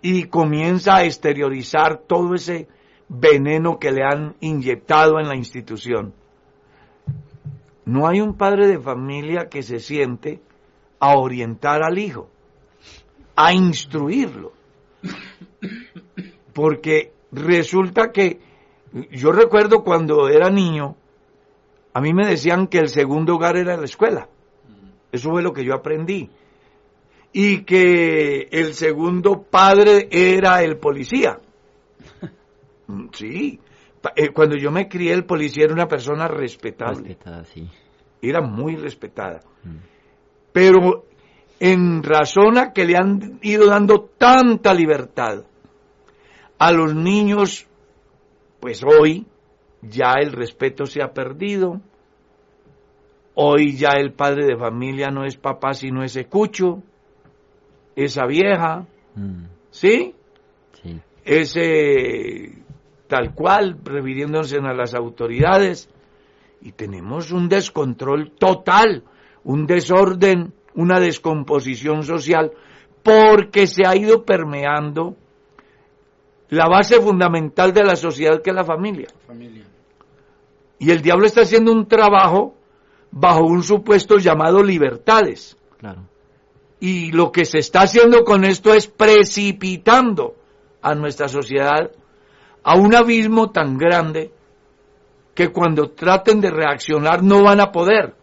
[0.00, 2.68] y comienza a exteriorizar todo ese
[3.08, 6.14] veneno que le han inyectado en la institución,
[7.86, 10.40] no hay un padre de familia que se siente
[10.98, 12.28] a orientar al hijo,
[13.36, 14.52] a instruirlo.
[16.52, 18.40] Porque resulta que
[19.10, 20.96] yo recuerdo cuando era niño,
[21.92, 24.28] a mí me decían que el segundo hogar era la escuela.
[25.12, 26.30] Eso fue lo que yo aprendí.
[27.32, 31.38] Y que el segundo padre era el policía.
[33.12, 33.60] Sí.
[34.16, 37.00] Eh, Cuando yo me crié, el policía era una persona respetable.
[37.08, 37.68] Respetada, sí.
[38.22, 39.40] Era muy respetada.
[40.52, 41.04] Pero
[41.60, 45.44] en razón a que le han ido dando tanta libertad
[46.58, 47.66] a los niños,
[48.60, 49.26] pues hoy
[49.82, 51.80] ya el respeto se ha perdido.
[53.34, 56.82] Hoy ya el padre de familia no es papá, sino ese cucho,
[57.96, 58.86] esa vieja,
[59.16, 60.12] Mm, ¿sí?
[60.82, 61.00] sí.
[61.24, 62.63] ese
[63.06, 65.88] tal cual, refiriéndose a las autoridades,
[66.60, 69.04] y tenemos un descontrol total,
[69.44, 72.52] un desorden, una descomposición social,
[73.02, 75.16] porque se ha ido permeando
[76.48, 79.08] la base fundamental de la sociedad que es la familia.
[80.78, 82.54] Y el diablo está haciendo un trabajo
[83.10, 85.56] bajo un supuesto llamado libertades.
[85.78, 86.08] Claro.
[86.80, 90.34] Y lo que se está haciendo con esto es precipitando
[90.82, 91.90] a nuestra sociedad
[92.64, 94.32] a un abismo tan grande
[95.34, 98.14] que cuando traten de reaccionar no van a poder.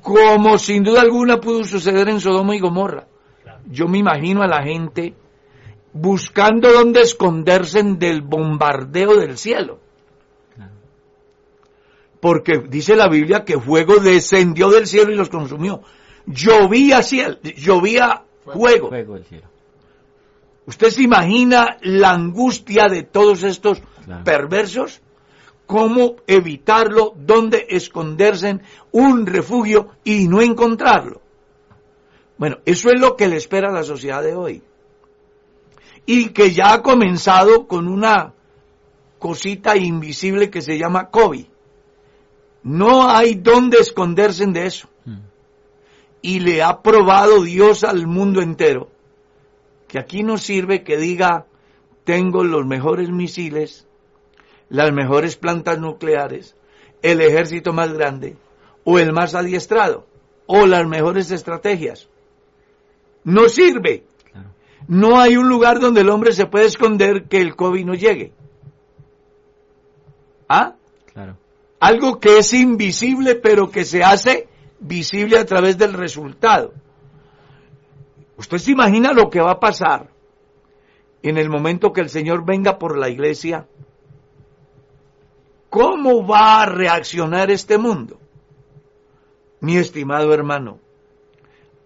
[0.00, 3.08] Como sin duda alguna pudo suceder en Sodoma y Gomorra.
[3.68, 5.14] Yo me imagino a la gente
[5.92, 9.80] buscando dónde esconderse del bombardeo del cielo.
[12.20, 15.82] Porque dice la Biblia que fuego descendió del cielo y los consumió.
[16.26, 18.88] Llovía cielo, llovía fuego.
[18.88, 19.55] Fuego del cielo.
[20.66, 24.24] ¿Usted se imagina la angustia de todos estos Claro.
[24.24, 25.00] perversos?
[25.64, 27.12] ¿Cómo evitarlo?
[27.16, 28.58] ¿Dónde esconderse
[28.92, 31.20] un refugio y no encontrarlo?
[32.38, 34.62] Bueno, eso es lo que le espera a la sociedad de hoy.
[36.04, 38.34] Y que ya ha comenzado con una
[39.18, 41.46] cosita invisible que se llama COVID.
[42.64, 44.88] No hay dónde esconderse de eso.
[45.04, 45.16] Mm.
[46.22, 48.90] Y le ha probado Dios al mundo entero
[49.88, 51.46] que aquí no sirve que diga
[52.04, 53.86] tengo los mejores misiles,
[54.68, 56.56] las mejores plantas nucleares,
[57.02, 58.36] el ejército más grande,
[58.84, 60.06] o el más adiestrado,
[60.46, 62.08] o las mejores estrategias.
[63.24, 64.04] No sirve.
[64.30, 64.50] Claro.
[64.86, 68.32] No hay un lugar donde el hombre se puede esconder que el COVID no llegue.
[70.48, 70.74] ¿Ah?
[71.12, 71.36] Claro.
[71.80, 76.72] Algo que es invisible pero que se hace visible a través del resultado.
[78.36, 80.10] ¿Usted se imagina lo que va a pasar
[81.22, 83.66] en el momento que el Señor venga por la iglesia?
[85.70, 88.18] ¿Cómo va a reaccionar este mundo?
[89.60, 90.78] Mi estimado hermano,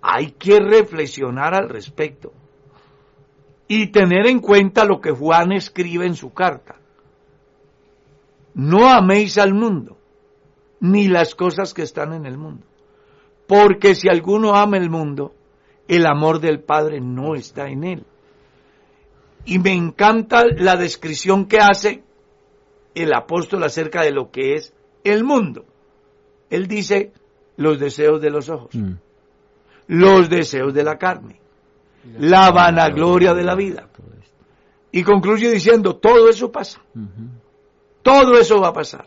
[0.02, 2.32] hay que reflexionar al respecto
[3.68, 6.76] y tener en cuenta lo que Juan escribe en su carta.
[8.54, 9.96] No améis al mundo,
[10.80, 12.66] ni las cosas que están en el mundo.
[13.46, 15.34] Porque si alguno ama el mundo,
[15.90, 18.04] el amor del Padre no está en él.
[19.44, 22.04] Y me encanta la descripción que hace
[22.94, 24.72] el apóstol acerca de lo que es
[25.02, 25.64] el mundo.
[26.48, 27.12] Él dice
[27.56, 28.92] los deseos de los ojos, Mm.
[29.88, 31.40] los deseos de la carne,
[32.18, 33.88] la vanagloria de la vida.
[34.92, 36.80] Y concluye diciendo, todo eso pasa.
[38.02, 39.06] Todo eso va a pasar.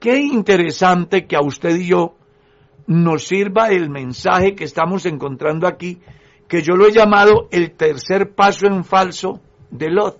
[0.00, 2.14] Qué interesante que a usted y yo
[2.88, 6.00] nos sirva el mensaje que estamos encontrando aquí,
[6.48, 10.18] que yo lo he llamado el tercer paso en falso de Lot.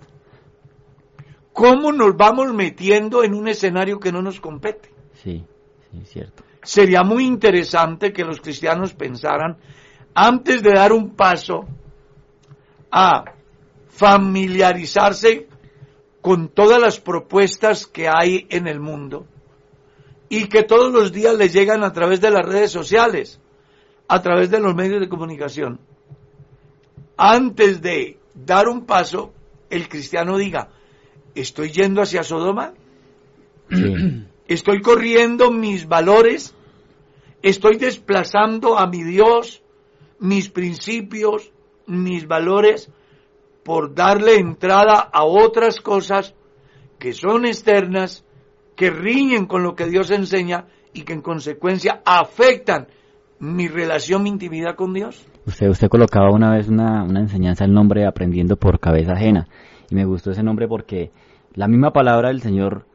[1.54, 4.90] ¿Cómo nos vamos metiendo en un escenario que no nos compete?
[5.14, 5.44] Sí,
[5.90, 6.44] sí, cierto.
[6.62, 9.56] Sería muy interesante que los cristianos pensaran,
[10.14, 11.66] antes de dar un paso
[12.90, 13.24] a
[13.88, 15.48] familiarizarse
[16.20, 19.26] con todas las propuestas que hay en el mundo
[20.28, 23.40] y que todos los días les llegan a través de las redes sociales,
[24.08, 25.80] a través de los medios de comunicación.
[27.16, 29.32] Antes de dar un paso,
[29.70, 30.68] el cristiano diga,
[31.34, 32.74] ¿estoy yendo hacia Sodoma?
[33.70, 34.24] Sí.
[34.46, 36.54] ¿Estoy corriendo mis valores?
[37.42, 39.62] ¿Estoy desplazando a mi Dios,
[40.18, 41.52] mis principios,
[41.86, 42.90] mis valores,
[43.62, 46.34] por darle entrada a otras cosas
[46.98, 48.24] que son externas,
[48.78, 52.86] que riñen con lo que Dios enseña y que en consecuencia afectan
[53.40, 55.26] mi relación, mi intimidad con Dios?
[55.46, 59.48] Usted, usted colocaba una vez una, una enseñanza el nombre aprendiendo por cabeza ajena.
[59.90, 61.10] Y me gustó ese nombre porque
[61.54, 62.86] la misma palabra del Señor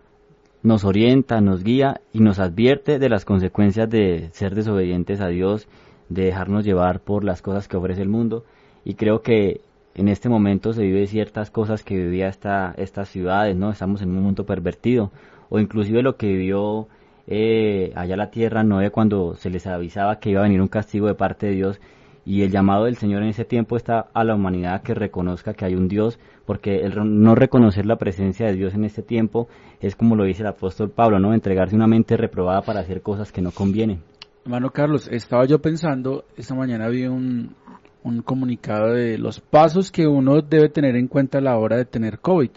[0.62, 5.67] nos orienta, nos guía y nos advierte de las consecuencias de ser desobedientes a Dios,
[6.08, 8.46] de dejarnos llevar por las cosas que ofrece el mundo.
[8.86, 9.60] Y creo que
[9.96, 13.69] en este momento se vive ciertas cosas que vivía esta, estas ciudades, ¿no?
[13.69, 15.12] Estamos en un mundo pervertido.
[15.49, 16.88] O inclusive lo que vivió
[17.27, 21.08] eh, allá la tierra Noé cuando se les avisaba que iba a venir un castigo
[21.08, 21.79] de parte de Dios
[22.25, 25.65] y el llamado del Señor en ese tiempo está a la humanidad que reconozca que
[25.65, 29.50] hay un Dios, porque el no reconocer la presencia de Dios en este tiempo
[29.81, 31.33] es como lo dice el apóstol Pablo, ¿no?
[31.33, 34.02] Entregarse una mente reprobada para hacer cosas que no convienen.
[34.46, 37.56] Hermano Carlos, estaba yo pensando, esta mañana vi un,
[38.04, 41.85] un comunicado de los pasos que uno debe tener en cuenta a la hora de
[41.85, 42.52] tener COVID.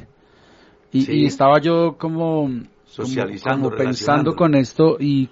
[0.93, 1.13] Y, Sí.
[1.13, 2.49] y estaba yo como-
[2.97, 5.29] Socializando, como pensando con esto y,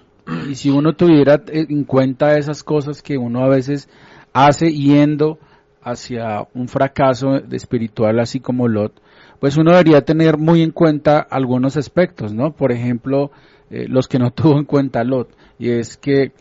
[0.49, 3.89] y si uno tuviera en cuenta esas cosas que uno a veces
[4.33, 5.39] hace yendo
[5.81, 9.01] hacia un fracaso espiritual así como Lot,
[9.39, 12.55] pues uno debería tener muy en cuenta algunos aspectos, ¿no?
[12.55, 13.31] Por ejemplo,
[13.69, 16.33] eh, los que no tuvo en cuenta Lot, y es que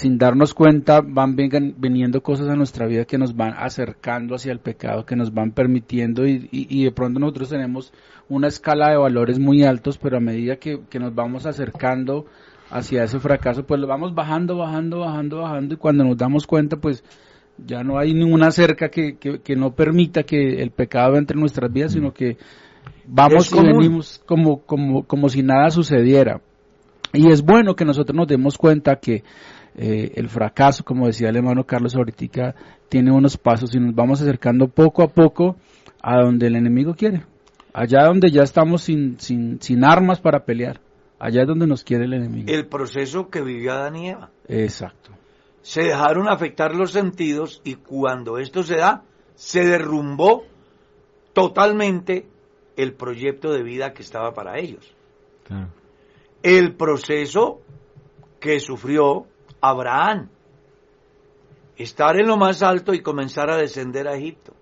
[0.00, 4.50] sin darnos cuenta van vengan- viniendo cosas a nuestra vida que nos van acercando hacia
[4.52, 7.92] el pecado, que nos van permitiendo y, y- y de pronto nosotros tenemos
[8.28, 12.24] una escala de valores muy altos, pero a medida que, que nos vamos acercando
[12.70, 16.78] hacia ese fracaso, pues lo vamos bajando, bajando, bajando, bajando y cuando nos damos cuenta,
[16.78, 17.04] pues
[17.58, 21.40] ya no hay ninguna cerca que, que, que no permita que el pecado entre en
[21.40, 22.38] nuestras vidas, sino que
[23.06, 26.40] vamos y venimos como, como, como si nada sucediera.
[27.12, 29.24] Y es bueno que nosotros nos demos cuenta que
[29.82, 32.54] eh, el fracaso, como decía el hermano Carlos ahorita,
[32.90, 35.56] tiene unos pasos y nos vamos acercando poco a poco
[36.02, 37.24] a donde el enemigo quiere.
[37.72, 40.82] Allá donde ya estamos sin, sin, sin armas para pelear.
[41.18, 42.52] Allá es donde nos quiere el enemigo.
[42.52, 44.30] El proceso que vivió Adán y Eva.
[44.48, 45.12] Exacto.
[45.62, 49.04] Se dejaron afectar los sentidos y cuando esto se da,
[49.34, 50.44] se derrumbó
[51.32, 52.26] totalmente
[52.76, 54.94] el proyecto de vida que estaba para ellos.
[55.44, 55.68] Claro.
[56.42, 57.62] El proceso
[58.40, 59.26] que sufrió
[59.60, 60.28] Abraham.
[61.76, 64.54] Estar en lo más alto y comenzar a descender a Egipto.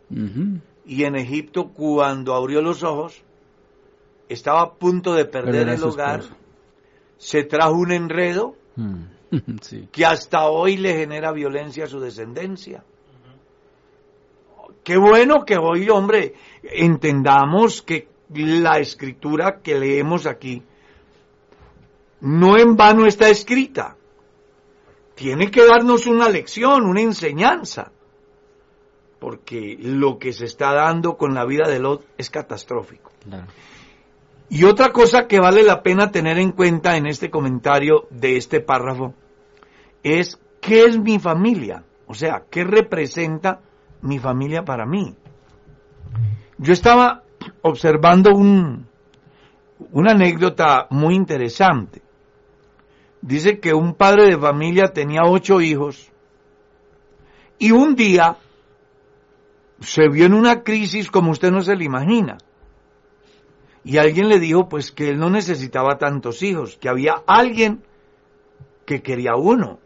[0.86, 3.22] Y en Egipto, cuando abrió los ojos,
[4.28, 6.20] estaba a punto de perder el hogar.
[6.20, 6.36] esposo.
[7.18, 9.02] Se trajo un enredo Mm.
[9.60, 9.88] sí.
[9.90, 12.84] que hasta hoy le genera violencia a su descendencia.
[14.84, 20.62] Qué bueno que hoy, hombre, entendamos que la escritura que leemos aquí
[22.20, 23.96] no en vano está escrita.
[25.18, 27.90] Tiene que darnos una lección, una enseñanza.
[29.18, 33.10] Porque lo que se está dando con la vida de Lot es catastrófico.
[33.24, 33.48] Claro.
[34.48, 38.60] Y otra cosa que vale la pena tener en cuenta en este comentario de este
[38.60, 39.12] párrafo
[40.04, 43.60] es qué es mi familia, o sea, qué representa
[44.02, 45.16] mi familia para mí.
[46.58, 47.24] Yo estaba
[47.62, 48.86] observando un,
[49.90, 52.02] una anécdota muy interesante.
[53.20, 56.10] Dice que un padre de familia tenía ocho hijos
[57.58, 58.38] y un día
[59.80, 62.38] se vio en una crisis como usted no se le imagina.
[63.84, 67.82] Y alguien le dijo pues que él no necesitaba tantos hijos, que había alguien
[68.84, 69.78] que quería uno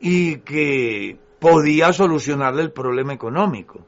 [0.00, 3.86] y que podía solucionarle el problema económico.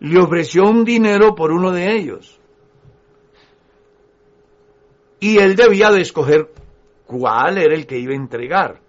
[0.00, 2.40] Le ofreció un dinero por uno de ellos.
[5.20, 6.50] Y él debía de escoger
[7.18, 8.80] cuál era el que iba a entregar.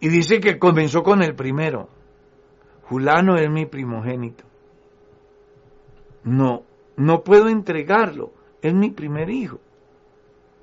[0.00, 1.88] Y dice que comenzó con el primero.
[2.82, 4.44] Julano es mi primogénito.
[6.24, 6.64] No,
[6.96, 8.32] no puedo entregarlo.
[8.62, 9.60] Es mi primer hijo.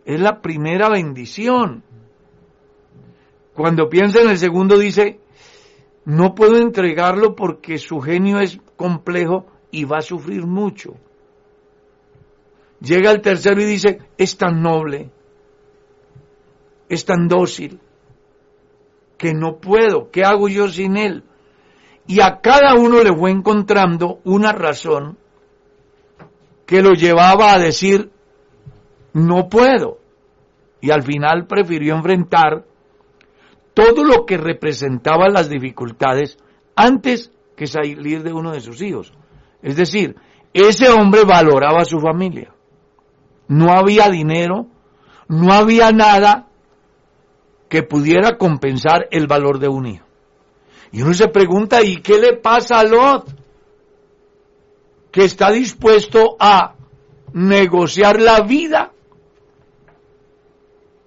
[0.06, 1.84] Es la primera bendición.
[3.54, 5.20] Cuando piensa en el segundo dice,
[6.06, 10.96] no puedo entregarlo porque su genio es complejo y va a sufrir mucho.
[12.82, 15.10] Llega el tercero y dice, es tan noble,
[16.90, 17.80] es tan dócil,
[19.18, 21.24] que no puedo, ¿qué hago yo sin él?
[22.06, 25.18] Y a cada uno le fue encontrando una razón
[26.66, 28.12] que lo llevaba a decir,
[29.14, 30.00] no puedo.
[30.80, 32.66] Y al final prefirió enfrentar
[33.74, 36.38] todo lo que representaba las dificultades
[36.76, 39.14] antes que salir de uno de sus hijos.
[39.62, 40.16] Es decir,
[40.54, 42.54] ese hombre valoraba a su familia.
[43.48, 44.68] No había dinero,
[45.28, 46.48] no había nada
[47.70, 50.06] que pudiera compensar el valor de un hijo.
[50.92, 53.28] Y uno se pregunta, ¿y qué le pasa a Lot?
[55.12, 56.76] Que está dispuesto a
[57.34, 58.92] negociar la vida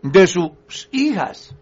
[0.02, 1.54] de sus hijas.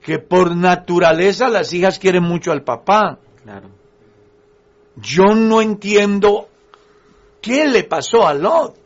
[0.00, 3.18] Que por naturaleza las hijas quieren mucho al papá.
[3.42, 3.70] Claro.
[4.96, 6.48] Yo no entiendo
[7.40, 8.83] qué le pasó a Lot.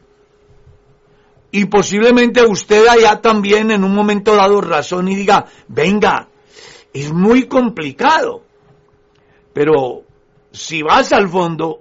[1.51, 6.29] Y posiblemente usted haya también en un momento dado razón y diga, venga,
[6.93, 8.43] es muy complicado.
[9.53, 10.03] Pero
[10.53, 11.81] si vas al fondo,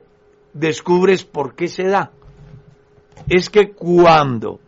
[0.54, 2.12] descubres por qué se da.
[3.28, 4.60] Es que cuando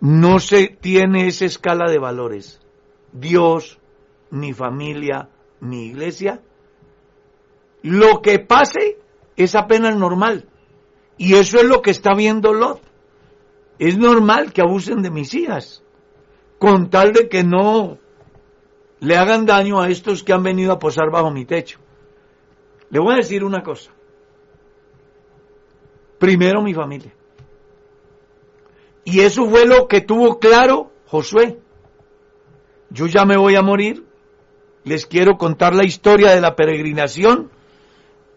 [0.00, 2.60] no se tiene esa escala de valores,
[3.12, 3.78] Dios,
[4.30, 5.28] ni familia,
[5.60, 6.40] ni iglesia,
[7.82, 8.98] lo que pase
[9.36, 10.48] es apenas normal.
[11.18, 12.80] Y eso es lo que está viendo Lot.
[13.78, 15.82] Es normal que abusen de mis hijas,
[16.58, 17.98] con tal de que no
[19.00, 21.78] le hagan daño a estos que han venido a posar bajo mi techo.
[22.90, 23.92] Le voy a decir una cosa.
[26.18, 27.12] Primero mi familia.
[29.04, 31.60] Y eso fue lo que tuvo claro Josué.
[32.90, 34.04] Yo ya me voy a morir.
[34.82, 37.50] Les quiero contar la historia de la peregrinación,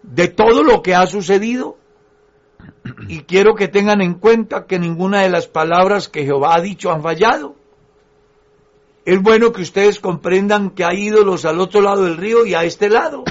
[0.04, 1.79] de todo lo que ha sucedido.
[3.08, 6.92] Y quiero que tengan en cuenta que ninguna de las palabras que Jehová ha dicho
[6.92, 7.56] han fallado.
[9.06, 12.64] Es bueno que ustedes comprendan que hay ídolos al otro lado del río y a
[12.64, 13.24] este lado.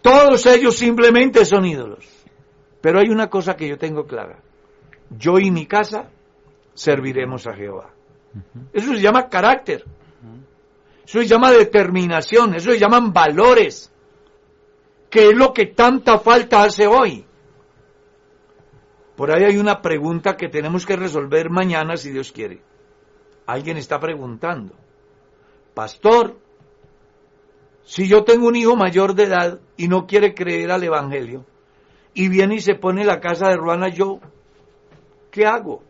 [0.00, 2.06] Todos ellos simplemente son ídolos.
[2.80, 4.38] Pero hay una cosa que yo tengo clara.
[5.10, 6.08] Yo y mi casa
[6.74, 7.90] serviremos a Jehová.
[8.72, 9.84] Eso se llama carácter.
[11.06, 12.54] Eso se llama determinación.
[12.54, 13.92] Eso se llaman valores.
[15.10, 17.24] ¿Qué es lo que tanta falta hace hoy?
[19.16, 22.62] Por ahí hay una pregunta que tenemos que resolver mañana si Dios quiere.
[23.46, 24.74] Alguien está preguntando,
[25.74, 26.36] pastor,
[27.84, 31.44] si yo tengo un hijo mayor de edad y no quiere creer al Evangelio,
[32.14, 34.20] y viene y se pone en la casa de Ruana, yo,
[35.30, 35.82] ¿qué hago?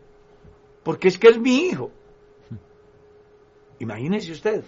[0.83, 1.91] Porque es que es mi hijo.
[3.79, 4.63] Imagínese usted.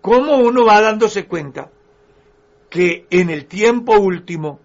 [0.00, 1.70] ¿Cómo uno va dándose cuenta
[2.70, 4.60] que en el tiempo último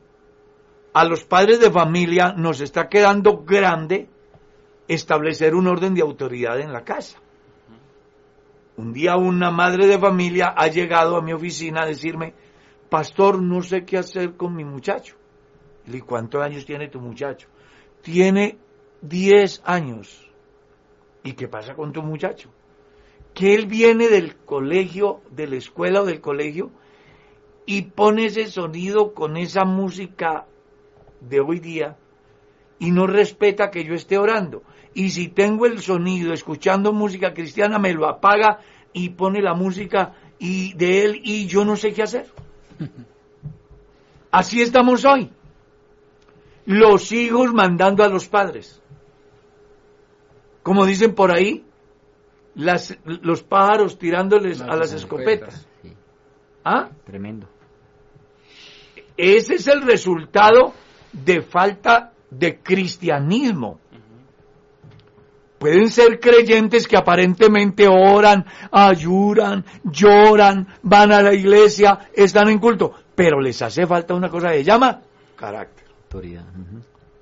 [0.93, 4.09] a los padres de familia nos está quedando grande
[4.87, 7.19] establecer un orden de autoridad en la casa?
[8.75, 12.33] Un día una madre de familia ha llegado a mi oficina a decirme,
[12.89, 15.15] pastor, no sé qué hacer con mi muchacho.
[15.85, 17.47] Digo, ¿cuántos años tiene tu muchacho?
[18.01, 18.57] Tiene
[19.01, 20.29] 10 años.
[21.23, 22.49] ¿Y qué pasa con tu muchacho?
[23.33, 26.71] Que él viene del colegio, de la escuela o del colegio,
[27.65, 30.45] y pone ese sonido con esa música
[31.21, 31.97] de hoy día
[32.79, 34.63] y no respeta que yo esté orando.
[34.93, 38.59] Y si tengo el sonido escuchando música cristiana, me lo apaga
[38.91, 42.27] y pone la música y de él y yo no sé qué hacer.
[44.31, 45.31] Así estamos hoy.
[46.65, 48.81] Los hijos mandando a los padres.
[50.63, 51.65] Como dicen por ahí,
[52.55, 55.67] las, los pájaros tirándoles a las escopetas.
[56.63, 56.89] ¿Ah?
[57.05, 57.47] Tremendo.
[59.17, 60.73] Ese es el resultado
[61.11, 63.79] de falta de cristianismo.
[65.59, 72.91] Pueden ser creyentes que aparentemente oran, ayudan, lloran, van a la iglesia, están en culto,
[73.15, 75.01] pero les hace falta una cosa que se llama
[75.37, 75.85] carácter.
[76.03, 76.43] Autoridad.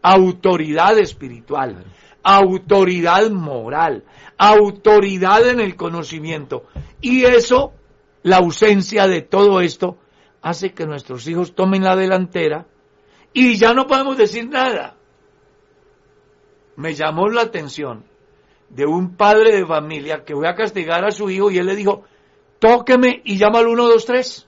[0.01, 1.85] Autoridad espiritual,
[2.23, 4.05] autoridad moral,
[4.39, 6.65] autoridad en el conocimiento.
[6.99, 7.73] Y eso,
[8.23, 9.97] la ausencia de todo esto,
[10.41, 12.65] hace que nuestros hijos tomen la delantera
[13.33, 14.97] y ya no podemos decir nada.
[16.75, 18.05] Me llamó la atención
[18.69, 21.75] de un padre de familia que fue a castigar a su hijo y él le
[21.75, 22.03] dijo,
[22.59, 24.47] tóqueme y llama al 123.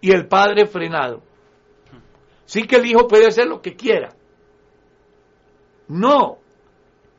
[0.00, 1.22] Y el padre frenado.
[2.44, 4.14] Sí que el hijo puede hacer lo que quiera.
[5.88, 6.38] No.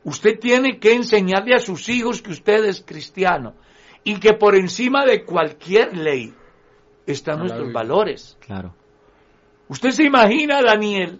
[0.03, 3.53] Usted tiene que enseñarle a sus hijos que usted es cristiano
[4.03, 6.33] y que por encima de cualquier ley
[7.13, 8.37] están nuestros valores.
[8.39, 8.73] Claro.
[9.67, 11.19] Usted se imagina, Daniel.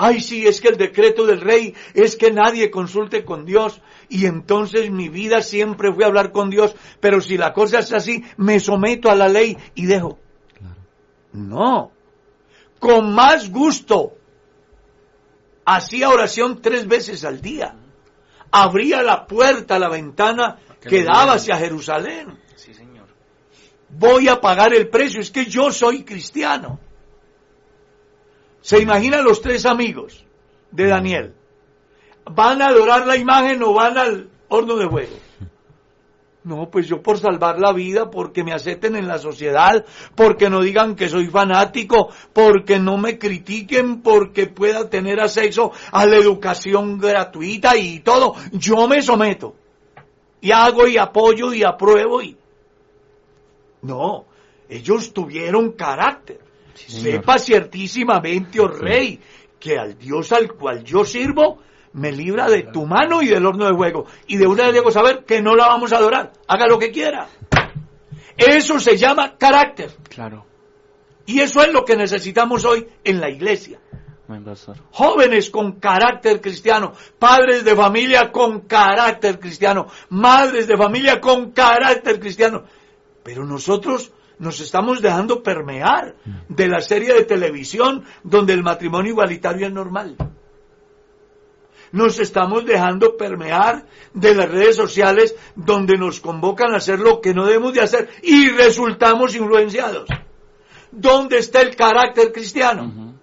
[0.00, 4.26] Ay, sí, es que el decreto del rey es que nadie consulte con Dios y
[4.26, 8.60] entonces mi vida siempre fue hablar con Dios, pero si la cosa es así, me
[8.60, 10.20] someto a la ley y dejo.
[11.32, 11.90] No,
[12.78, 14.14] con más gusto.
[15.64, 17.74] Hacía oración tres veces al día.
[18.52, 22.38] Abría la puerta, la ventana que daba hacia Jerusalén.
[23.88, 26.78] Voy a pagar el precio, es que yo soy cristiano.
[28.60, 30.24] Se imaginan los tres amigos
[30.70, 31.34] de Daniel.
[32.30, 35.16] ¿Van a adorar la imagen o van al horno de fuego?
[36.44, 39.84] No, pues yo por salvar la vida, porque me acepten en la sociedad,
[40.14, 46.06] porque no digan que soy fanático, porque no me critiquen, porque pueda tener acceso a
[46.06, 48.34] la educación gratuita y todo.
[48.52, 49.56] Yo me someto.
[50.40, 52.36] Y hago y apoyo y apruebo y...
[53.82, 54.26] No,
[54.68, 56.40] ellos tuvieron carácter.
[56.74, 59.20] Sepa ciertísimamente, oh rey,
[59.58, 61.58] que al Dios al cual yo sirvo,
[61.94, 64.06] me libra de tu mano y del horno de fuego.
[64.26, 66.32] Y de una vez digo saber que no la vamos a adorar.
[66.46, 67.28] Haga lo que quiera.
[68.36, 69.90] Eso se llama carácter.
[70.08, 70.46] Claro.
[71.26, 73.80] Y eso es lo que necesitamos hoy en la iglesia.
[74.92, 82.20] Jóvenes con carácter cristiano, padres de familia con carácter cristiano, madres de familia con carácter
[82.20, 82.64] cristiano.
[83.28, 86.16] Pero nosotros nos estamos dejando permear
[86.48, 90.16] de la serie de televisión donde el matrimonio igualitario es normal.
[91.92, 97.34] Nos estamos dejando permear de las redes sociales donde nos convocan a hacer lo que
[97.34, 100.08] no debemos de hacer y resultamos influenciados.
[100.90, 103.14] ¿Dónde está el carácter cristiano?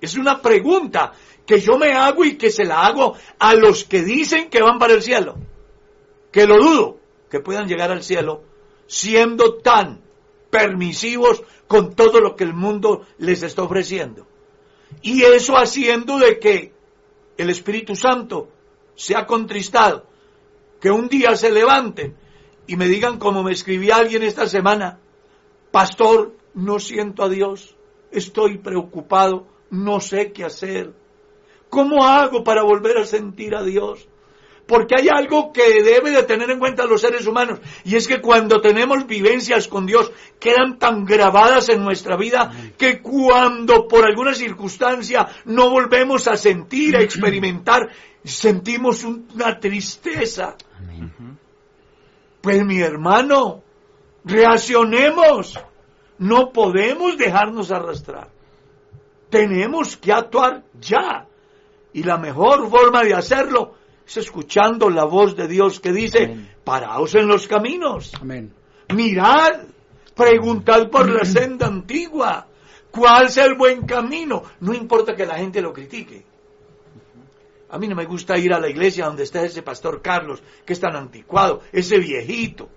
[0.00, 1.12] Es una pregunta
[1.46, 4.80] que yo me hago y que se la hago a los que dicen que van
[4.80, 5.36] para el cielo.
[6.32, 6.98] Que lo dudo
[7.30, 8.47] que puedan llegar al cielo
[8.88, 10.00] siendo tan
[10.50, 14.26] permisivos con todo lo que el mundo les está ofreciendo.
[15.02, 16.72] Y eso haciendo de que
[17.36, 18.48] el Espíritu Santo
[18.96, 20.06] se ha contristado,
[20.80, 22.16] que un día se levanten
[22.66, 24.98] y me digan como me escribía alguien esta semana,
[25.70, 27.76] pastor, no siento a Dios,
[28.10, 30.94] estoy preocupado, no sé qué hacer.
[31.68, 34.08] ¿Cómo hago para volver a sentir a Dios?
[34.68, 38.20] Porque hay algo que debe de tener en cuenta los seres humanos, y es que
[38.20, 44.34] cuando tenemos vivencias con Dios, quedan tan grabadas en nuestra vida que cuando por alguna
[44.34, 47.88] circunstancia no volvemos a sentir, a experimentar,
[48.22, 50.54] sentimos una tristeza.
[52.42, 53.62] Pues mi hermano,
[54.22, 55.58] reaccionemos.
[56.18, 58.28] No podemos dejarnos arrastrar.
[59.30, 61.26] Tenemos que actuar ya.
[61.94, 63.77] Y la mejor forma de hacerlo
[64.08, 66.34] es escuchando la voz de Dios que dice,
[66.64, 68.12] paraos en los caminos.
[68.18, 68.52] Amén.
[68.94, 69.64] Mirad,
[70.14, 72.46] preguntad por la senda antigua.
[72.90, 74.42] ¿Cuál es el buen camino?
[74.60, 76.24] No importa que la gente lo critique.
[77.68, 80.72] A mí no me gusta ir a la iglesia donde está ese pastor Carlos, que
[80.72, 82.70] es tan anticuado, ese viejito.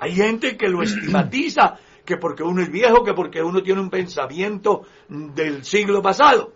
[0.00, 3.90] Hay gente que lo estigmatiza, que porque uno es viejo, que porque uno tiene un
[3.90, 6.52] pensamiento del siglo pasado.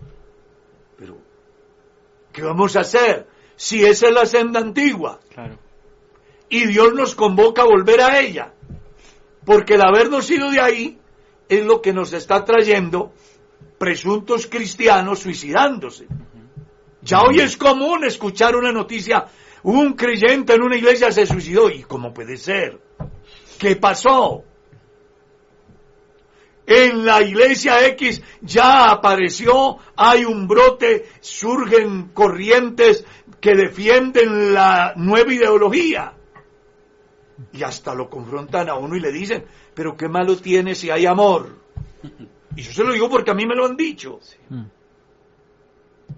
[2.36, 3.26] ¿Qué vamos a hacer
[3.56, 5.18] si esa es la senda antigua?
[5.32, 5.58] Claro.
[6.50, 8.52] Y Dios nos convoca a volver a ella.
[9.46, 10.98] Porque el habernos ido de ahí
[11.48, 13.14] es lo que nos está trayendo
[13.78, 16.06] presuntos cristianos suicidándose.
[17.00, 19.26] Ya hoy es común escuchar una noticia,
[19.62, 21.70] un creyente en una iglesia se suicidó.
[21.70, 22.78] ¿Y cómo puede ser?
[23.58, 24.44] ¿Qué pasó?
[26.66, 33.04] En la iglesia X ya apareció, hay un brote, surgen corrientes
[33.40, 36.12] que defienden la nueva ideología.
[37.52, 39.44] Y hasta lo confrontan a uno y le dicen,
[39.74, 41.54] pero qué malo tiene si hay amor.
[42.56, 44.18] Y yo se lo digo porque a mí me lo han dicho.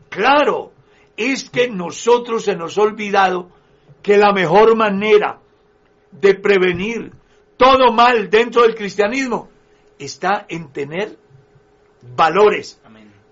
[0.09, 0.73] Claro,
[1.15, 3.51] es que nosotros se nos ha olvidado
[4.03, 5.41] que la mejor manera
[6.11, 7.13] de prevenir
[7.59, 9.51] todo mal dentro del cristianismo
[9.99, 11.19] está en tener
[12.17, 12.81] valores,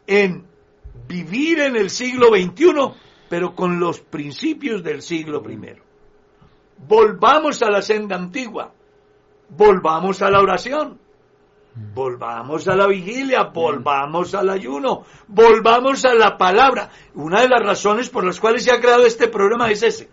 [0.06, 0.46] en
[1.06, 2.94] vivir en el siglo XXI,
[3.28, 5.76] pero con los principios del siglo I.
[6.78, 8.72] Volvamos a la senda antigua,
[9.48, 10.98] volvamos a la oración,
[11.94, 16.90] volvamos a la vigilia, volvamos al ayuno, volvamos a la palabra.
[17.14, 20.08] Una de las razones por las cuales se ha creado este programa es ese,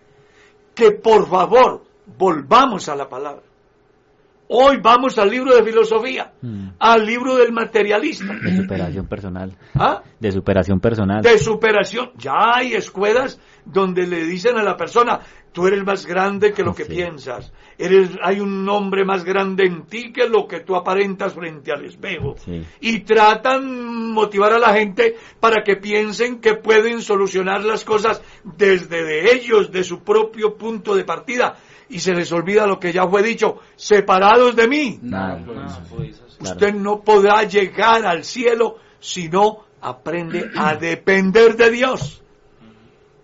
[0.73, 1.83] que por favor
[2.17, 3.43] volvamos a la palabra.
[4.55, 6.31] Hoy vamos al libro de filosofía,
[6.77, 8.35] al libro del materialista.
[8.35, 9.57] De superación personal.
[9.73, 10.03] ¿Ah?
[10.19, 11.23] De superación personal.
[11.23, 12.11] De superación.
[12.19, 15.21] Ya hay escuelas donde le dicen a la persona,
[15.53, 16.91] tú eres más grande que lo que Sí.
[16.93, 17.51] piensas.
[17.79, 21.85] Eres, hay un nombre más grande en ti que lo que tú aparentas frente al
[21.85, 22.35] espejo.
[22.37, 22.61] Sí.
[22.79, 29.03] Y tratan motivar a la gente para que piensen que pueden solucionar las cosas desde
[29.03, 31.55] de ellos, de su propio punto de partida.
[31.89, 34.99] Y se les olvida lo que ya fue dicho, separados de mí.
[35.01, 35.43] Nada.
[36.39, 42.21] Usted no podrá llegar al cielo si no aprende a depender de Dios.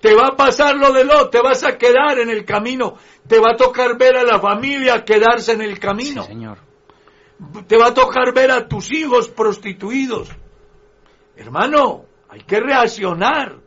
[0.01, 2.95] Te va a pasar lo de lo, te vas a quedar en el camino,
[3.27, 6.59] te va a tocar ver a la familia quedarse en el camino, Señor.
[7.67, 10.29] te va a tocar ver a tus hijos prostituidos.
[11.35, 13.57] Hermano, hay que reaccionar.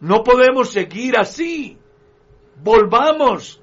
[0.00, 1.76] No podemos seguir así.
[2.62, 3.60] Volvamos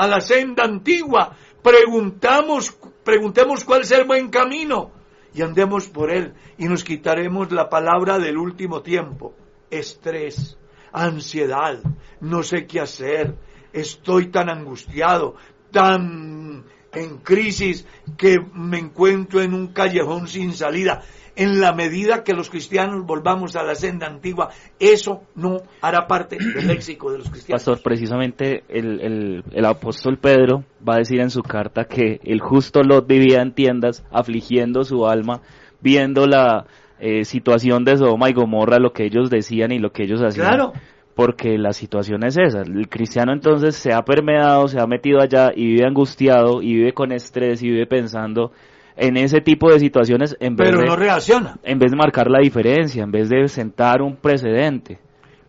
[0.00, 1.36] a la senda antigua.
[1.62, 2.74] Preguntamos,
[3.04, 4.92] preguntemos cuál es el buen camino
[5.34, 9.34] y andemos por él y nos quitaremos la palabra del último tiempo.
[9.70, 10.56] Estrés,
[10.90, 11.80] ansiedad,
[12.20, 13.36] no sé qué hacer,
[13.74, 15.34] estoy tan angustiado,
[15.70, 17.86] tan en crisis
[18.16, 21.02] que me encuentro en un callejón sin salida.
[21.36, 26.36] En la medida que los cristianos volvamos a la senda antigua, eso no hará parte
[26.36, 27.64] del léxico de los cristianos.
[27.64, 32.40] Pastor, precisamente el, el, el apóstol Pedro va a decir en su carta que el
[32.40, 35.40] justo Lot vivía en tiendas, afligiendo su alma,
[35.80, 36.66] viendo la
[36.98, 40.46] eh, situación de Sodoma y Gomorra, lo que ellos decían y lo que ellos hacían.
[40.46, 40.72] Claro.
[41.14, 42.60] Porque la situación es esa.
[42.60, 46.92] El cristiano entonces se ha permeado, se ha metido allá y vive angustiado y vive
[46.92, 48.52] con estrés y vive pensando
[49.00, 51.58] en ese tipo de situaciones en vez, Pero de, no reacciona.
[51.62, 55.00] en vez de marcar la diferencia, en vez de sentar un precedente.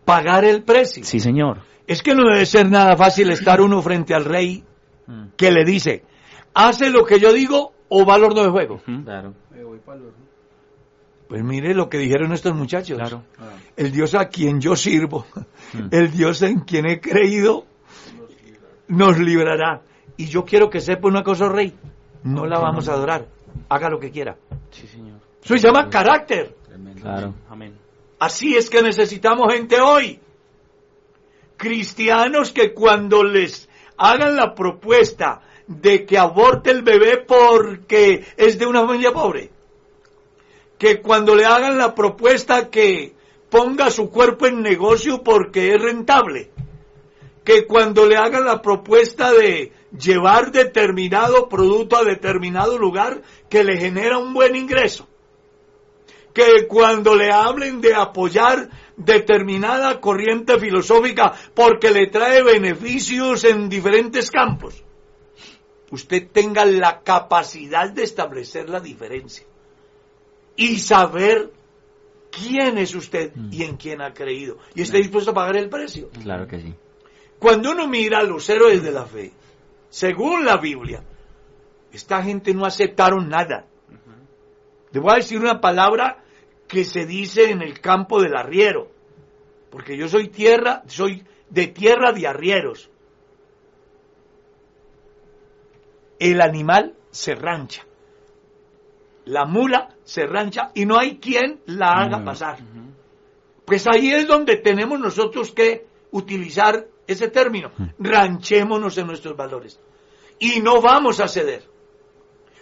[0.06, 1.04] Pagar el precio.
[1.04, 1.58] Sí, señor.
[1.86, 4.64] Es que no debe ser nada fácil estar uno frente al rey
[5.36, 6.02] que le dice,
[6.54, 8.80] hace lo que yo digo o va al horno de fuego.
[9.04, 9.34] Claro.
[11.28, 12.98] Pues mire lo que dijeron estos muchachos.
[12.98, 13.22] Claro.
[13.76, 15.26] El Dios a quien yo sirvo,
[15.90, 17.66] el Dios en quien he creído,
[18.88, 19.82] nos librará.
[20.16, 21.74] Y yo quiero que sepa una cosa, rey,
[22.22, 23.26] no la vamos a adorar.
[23.68, 24.36] Haga lo que quiera.
[24.70, 25.20] Sí, señor.
[25.42, 26.56] Eso se llama carácter.
[27.00, 27.34] Claro.
[27.48, 27.76] Amén.
[28.18, 30.20] Así es que necesitamos gente hoy.
[31.56, 38.66] Cristianos que cuando les hagan la propuesta de que aborte el bebé porque es de
[38.66, 39.50] una familia pobre,
[40.78, 43.14] que cuando le hagan la propuesta que
[43.50, 46.51] ponga su cuerpo en negocio porque es rentable,
[47.44, 53.78] que cuando le hagan la propuesta de llevar determinado producto a determinado lugar que le
[53.78, 55.08] genera un buen ingreso,
[56.32, 64.30] que cuando le hablen de apoyar determinada corriente filosófica porque le trae beneficios en diferentes
[64.30, 64.82] campos,
[65.90, 69.46] usted tenga la capacidad de establecer la diferencia
[70.56, 71.50] y saber
[72.30, 76.08] quién es usted y en quién ha creído y esté dispuesto a pagar el precio.
[76.22, 76.74] Claro que sí.
[77.42, 79.32] Cuando uno mira a los héroes de la fe,
[79.88, 81.02] según la Biblia,
[81.92, 83.66] esta gente no aceptaron nada.
[84.92, 86.22] Le voy a decir una palabra
[86.68, 88.92] que se dice en el campo del arriero,
[89.72, 92.88] porque yo soy tierra, soy de tierra de arrieros.
[96.20, 97.84] El animal se rancha,
[99.24, 102.58] la mula se rancha y no hay quien la haga pasar.
[103.64, 109.80] Pues ahí es donde tenemos nosotros que utilizar ese término, ranchémonos en nuestros valores.
[110.38, 111.70] Y no vamos a ceder.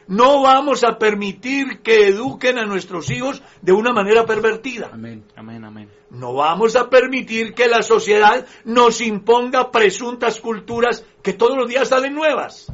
[0.07, 4.91] No vamos a permitir que eduquen a nuestros hijos de una manera pervertida.
[4.93, 5.89] Amén, amén, amén.
[6.11, 11.89] No vamos a permitir que la sociedad nos imponga presuntas culturas que todos los días
[11.89, 12.73] salen nuevas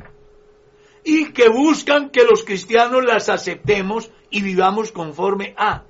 [1.04, 5.84] y que buscan que los cristianos las aceptemos y vivamos conforme a.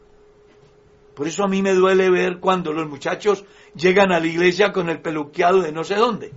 [1.16, 3.42] Por eso a mí me duele ver cuando los muchachos
[3.74, 6.30] llegan a la iglesia con el peluqueado de no sé dónde.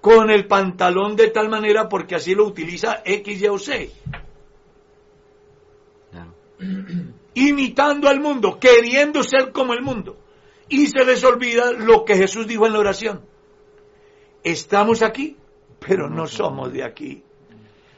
[0.00, 3.86] Con el pantalón de tal manera porque así lo utiliza X, Y o Z.
[7.34, 10.16] Imitando al mundo, queriendo ser como el mundo.
[10.68, 13.24] Y se les olvida lo que Jesús dijo en la oración.
[14.44, 15.36] Estamos aquí,
[15.80, 17.24] pero no somos de aquí.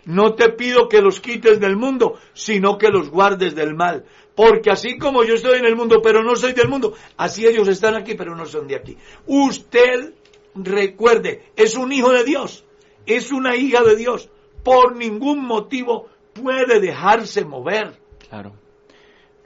[0.07, 4.07] No te pido que los quites del mundo, sino que los guardes del mal.
[4.37, 7.66] Porque así como yo estoy en el mundo, pero no soy del mundo, así ellos
[7.68, 8.97] están aquí, pero no son de aquí.
[9.26, 10.12] Usted
[10.55, 12.64] recuerde, es un hijo de Dios,
[13.07, 14.28] es una hija de Dios.
[14.62, 18.53] Por ningún motivo puede dejarse mover Claro.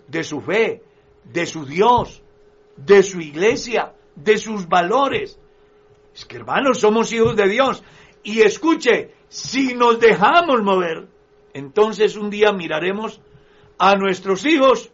[0.08, 0.82] de su fe,
[1.24, 2.22] de su Dios,
[2.76, 5.38] de su iglesia, de sus valores.
[6.14, 7.84] Es que hermanos, somos hijos de Dios.
[8.24, 11.06] Y escuche, si nos dejamos mover,
[11.54, 13.20] entonces un día miraremos
[13.80, 14.92] a nuestros hijos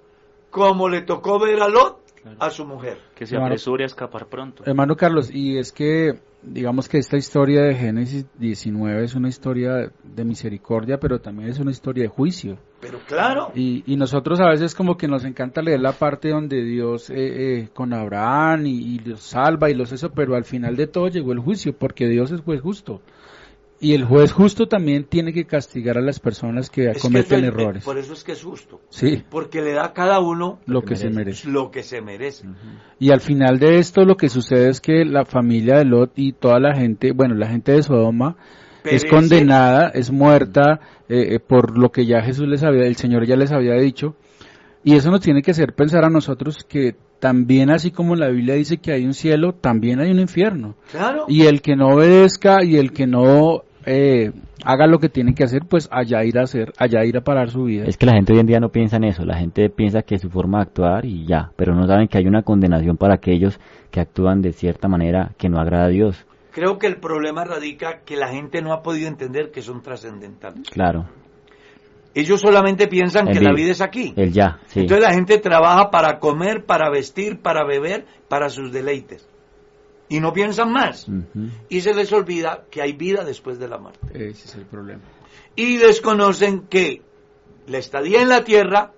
[0.50, 1.98] como le tocó ver a Lot
[2.38, 2.98] a su mujer.
[3.14, 4.62] Que se Hermano- apresure a escapar pronto.
[4.66, 9.90] Hermano Carlos, y es que digamos que esta historia de Génesis 19 es una historia
[10.04, 12.56] de misericordia, pero también es una historia de juicio.
[12.80, 16.62] Pero claro, Y, y nosotros a veces como que nos encanta leer la parte donde
[16.62, 20.76] Dios eh, eh, con Abraham y, y los salva y los eso, pero al final
[20.76, 23.00] de todo llegó el juicio, porque Dios es juez justo.
[23.78, 27.44] Y el juez justo también tiene que castigar a las personas que es cometen es-
[27.48, 27.84] errores.
[27.84, 28.80] por eso es que es justo.
[28.88, 31.48] Sí, Porque le da a cada uno lo que se merece.
[31.48, 32.46] lo que se merece.
[32.98, 36.32] Y al final de esto lo que sucede es que la familia de Lot y
[36.32, 38.36] toda la gente, bueno, la gente de Sodoma
[38.84, 43.26] es condenada, es muerta eh, eh, por lo que ya Jesús les había, el Señor
[43.26, 44.16] ya les había dicho.
[44.84, 48.54] Y eso nos tiene que hacer pensar a nosotros que también así como la Biblia
[48.54, 50.76] dice que hay un cielo, también hay un infierno.
[50.90, 51.24] Claro.
[51.28, 54.32] Y el que no obedezca y el que no eh,
[54.64, 57.50] haga lo que tiene que hacer, pues allá ir a hacer, allá ir a parar
[57.50, 57.84] su vida.
[57.86, 60.16] Es que la gente hoy en día no piensa en eso, la gente piensa que
[60.16, 63.14] es su forma de actuar y ya, pero no saben que hay una condenación para
[63.14, 63.58] aquellos
[63.90, 66.26] que actúan de cierta manera que no agrada a Dios.
[66.52, 70.68] Creo que el problema radica que la gente no ha podido entender que son trascendentales.
[70.70, 71.06] Claro,
[72.14, 74.14] Ellos solamente piensan El que la vi- vida es aquí.
[74.16, 74.80] el ya, sí.
[74.80, 79.28] Entonces la gente trabaja para comer, para vestir, para beber, para sus deleites.
[80.08, 81.06] Y no piensan más.
[81.68, 84.06] Y se les olvida que hay vida después de la muerte.
[84.14, 85.02] Ese es el problema.
[85.56, 87.02] Y desconocen que
[87.66, 88.92] la estadía en la tierra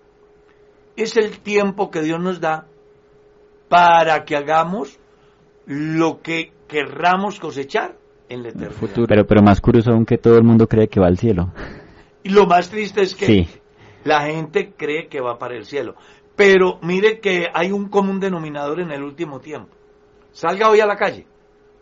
[0.96, 2.66] es el tiempo que Dios nos da
[3.68, 4.98] para que hagamos
[5.66, 7.96] lo que querramos cosechar
[8.28, 8.72] en la eternidad.
[8.72, 9.06] futuro.
[9.06, 11.52] Pero, pero más curioso aún que todo el mundo cree que va al cielo.
[12.22, 13.48] Y lo más triste es que Sí.
[14.04, 15.94] la gente cree que va para el cielo.
[16.36, 19.74] Pero mire que hay un común denominador en el último tiempo.
[20.38, 21.26] Salga hoy a la calle,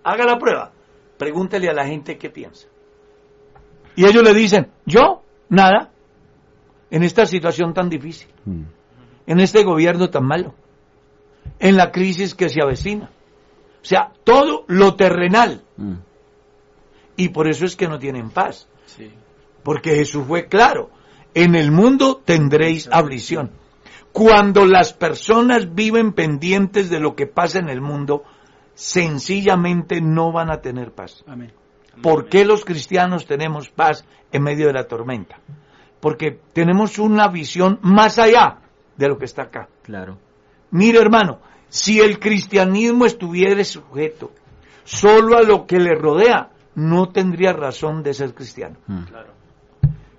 [0.02, 0.72] haga la prueba,
[1.18, 2.66] pregúntele a la gente qué piensa.
[3.96, 5.90] Y ellos le dicen, yo, nada,
[6.90, 8.62] en esta situación tan difícil, Mm.
[9.26, 10.54] en este gobierno tan malo,
[11.58, 13.10] en la crisis que se avecina.
[13.82, 15.62] O sea, todo lo terrenal.
[15.76, 15.96] Mm.
[17.16, 18.70] Y por eso es que no tienen paz.
[19.64, 20.88] Porque Jesús fue claro,
[21.34, 23.50] en el mundo tendréis aflicción.
[24.12, 28.24] Cuando las personas viven pendientes de lo que pasa en el mundo,
[28.76, 31.24] sencillamente no van a tener paz.
[31.26, 31.50] Amén.
[32.02, 35.40] ¿Por qué los cristianos tenemos paz en medio de la tormenta?
[35.98, 38.58] Porque tenemos una visión más allá
[38.96, 39.68] de lo que está acá.
[39.82, 40.18] Claro.
[40.70, 44.30] Mire hermano, si el cristianismo estuviera sujeto
[44.84, 48.76] solo a lo que le rodea, no tendría razón de ser cristiano.
[48.86, 49.04] Mm.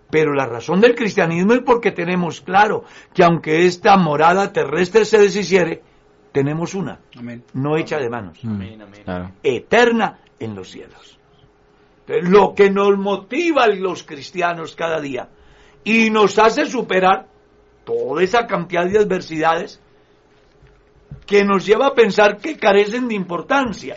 [0.10, 5.20] Pero la razón del cristianismo es porque tenemos claro que aunque esta morada terrestre se
[5.20, 5.84] deshiciere,
[6.32, 7.43] tenemos una, Amén.
[7.53, 8.49] no hecha de manos, Mm.
[8.55, 9.01] Amén, amén.
[9.03, 9.32] Claro.
[9.43, 11.19] eterna en los cielos.
[12.05, 15.30] Entonces, lo que nos motiva a los cristianos cada día
[15.84, 17.28] y nos hace superar
[17.86, 19.82] toda esa cantidad de adversidades
[21.25, 23.95] que nos lleva a pensar que carecen de importancia,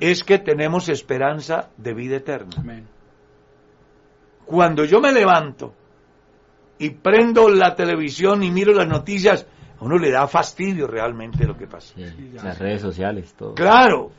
[0.00, 2.50] es que tenemos esperanza de vida eterna.
[2.58, 2.86] Amén.
[4.46, 5.74] Cuando yo me levanto
[6.78, 9.46] y prendo la televisión y miro las noticias,
[9.80, 11.94] a uno le da fastidio realmente lo que pasa.
[11.94, 13.54] Sí, Las redes sociales, todo.
[13.54, 14.10] Claro.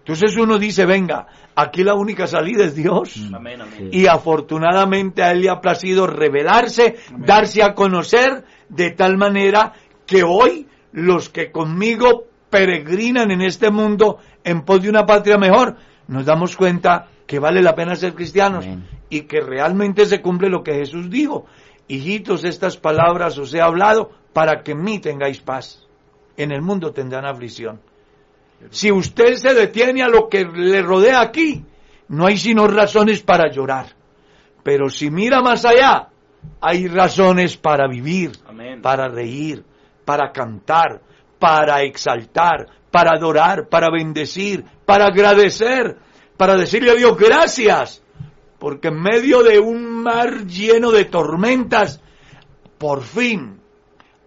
[0.00, 3.16] Entonces uno dice, venga, aquí la única salida es Dios.
[3.32, 3.88] Amén, amén.
[3.90, 4.00] Sí.
[4.00, 9.72] Y afortunadamente a Él le ha placido revelarse, darse a conocer, de tal manera
[10.06, 15.76] que hoy los que conmigo peregrinan en este mundo en pos de una patria mejor,
[16.06, 18.86] nos damos cuenta que vale la pena ser cristianos Amén.
[19.08, 21.46] y que realmente se cumple lo que Jesús dijo.
[21.88, 25.86] Hijitos, estas palabras os he hablado para que en mí tengáis paz.
[26.36, 27.80] En el mundo tendrán aflicción.
[28.70, 31.64] Si usted se detiene a lo que le rodea aquí,
[32.08, 33.86] no hay sino razones para llorar.
[34.62, 36.08] Pero si mira más allá,
[36.60, 38.82] hay razones para vivir, Amén.
[38.82, 39.64] para reír,
[40.04, 41.00] para cantar,
[41.38, 45.96] para exaltar, para adorar, para bendecir, para agradecer,
[46.36, 48.02] para decirle a Dios gracias.
[48.58, 52.00] Porque en medio de un mar lleno de tormentas,
[52.78, 53.63] por fin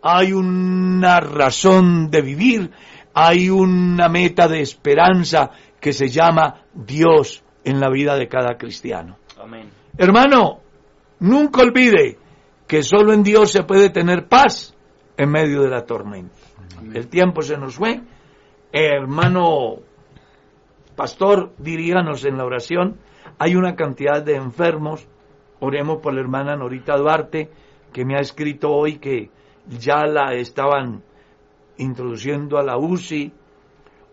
[0.02, 2.72] hay una razón de vivir,
[3.14, 9.18] hay una meta de esperanza que se llama Dios en la vida de cada cristiano.
[9.42, 9.70] Amén.
[9.98, 10.60] Hermano,
[11.20, 12.18] nunca olvide
[12.68, 14.76] que solo en Dios se puede tener paz
[15.18, 16.36] en medio de la tormenta.
[16.94, 18.02] El tiempo se nos fue.
[18.72, 19.78] Hermano
[20.96, 22.98] pastor, diríganos en la oración.
[23.40, 25.08] Hay una cantidad de enfermos.
[25.60, 27.50] Oremos por la hermana Norita Duarte,
[27.94, 29.32] que me ha escrito hoy que
[29.70, 31.04] ya la estaban
[31.78, 33.32] introduciendo a la UCI.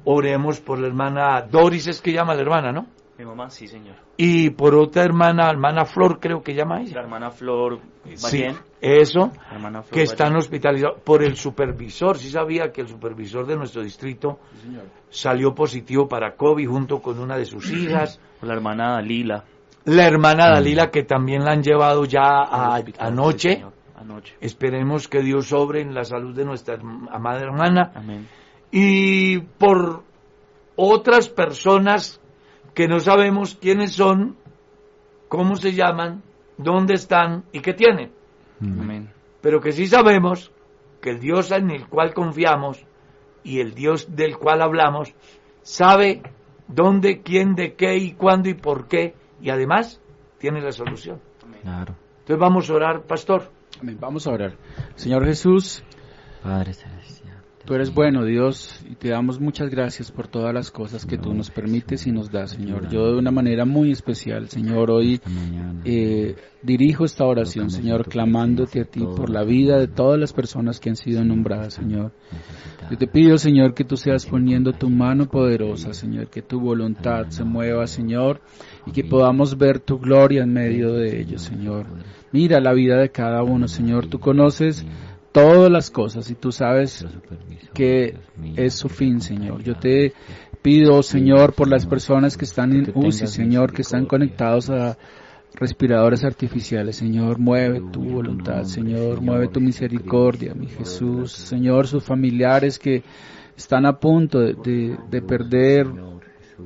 [0.07, 2.87] Oremos por la hermana Doris, es que llama la hermana, ¿no?
[3.17, 3.95] Mi mamá, sí, señor.
[4.17, 7.01] Y por otra hermana, hermana Flor, creo que llama La ella.
[7.01, 7.79] hermana Flor
[8.15, 8.57] Sí, Ballén.
[8.81, 10.39] eso, La hermana Flor que están Ballén.
[10.39, 12.19] hospitalizados por el supervisor.
[12.19, 14.41] Sí sabía que el supervisor de nuestro distrito
[15.11, 18.21] salió positivo para COVID junto con una de sus hijas.
[18.43, 19.45] La hermana Lila.
[19.87, 23.57] La hermana Dalila, que también la han llevado ya a- Hospital, anoche.
[23.57, 23.65] sí.
[24.05, 24.37] Anoche.
[24.41, 27.93] Esperemos que Dios sobre en la salud de nuestra amada hermana.
[27.95, 28.29] Amén.
[28.71, 30.03] Y por
[30.77, 32.21] otras personas
[32.75, 34.37] que no sabemos quiénes son,
[35.29, 36.23] cómo se llaman,
[36.59, 38.13] dónde están y qué tienen.
[38.61, 39.11] Amén.
[39.41, 40.53] Pero que sí sabemos
[41.01, 42.85] que el Dios en el cual confiamos
[43.43, 45.15] y el Dios del cual hablamos
[45.63, 46.23] sabe
[46.69, 50.01] dónde, quién, de qué y cuándo y por qué y además
[50.39, 51.21] tiene la solución.
[51.63, 51.95] Claro.
[52.21, 53.51] Entonces vamos a orar, pastor.
[53.99, 54.57] Vamos a orar.
[54.97, 55.83] Señor Jesús,
[56.43, 56.75] Padre.
[57.65, 61.33] Tú eres bueno, Dios, y te damos muchas gracias por todas las cosas que tú
[61.33, 62.89] nos permites y nos das, Señor.
[62.91, 65.21] Yo de una manera muy especial, Señor, hoy
[65.85, 70.79] eh, dirijo esta oración, Señor, clamándote a ti por la vida de todas las personas
[70.79, 72.13] que han sido nombradas, Señor.
[72.91, 77.29] Yo te pido, Señor, que tú seas poniendo tu mano poderosa, Señor, que tu voluntad
[77.29, 78.43] se mueva, Señor,
[78.87, 81.87] y que podamos ver tu gloria en medio de ellos, Señor.
[82.31, 84.09] Mira la vida de cada uno, Señor.
[84.09, 84.85] Tú conoces
[85.35, 87.05] todas las cosas y tú sabes
[87.75, 88.17] que
[88.57, 89.63] es su fin, Señor.
[89.65, 90.13] Yo te
[90.63, 94.97] pido, Señor, por las personas que están en UCI, Señor, que están conectados a
[95.57, 102.79] respiradores artificiales, Señor, mueve tu voluntad, Señor, mueve tu misericordia, mi Jesús, Señor, sus familiares
[102.79, 103.03] que
[103.57, 105.87] están a punto de, de- de perder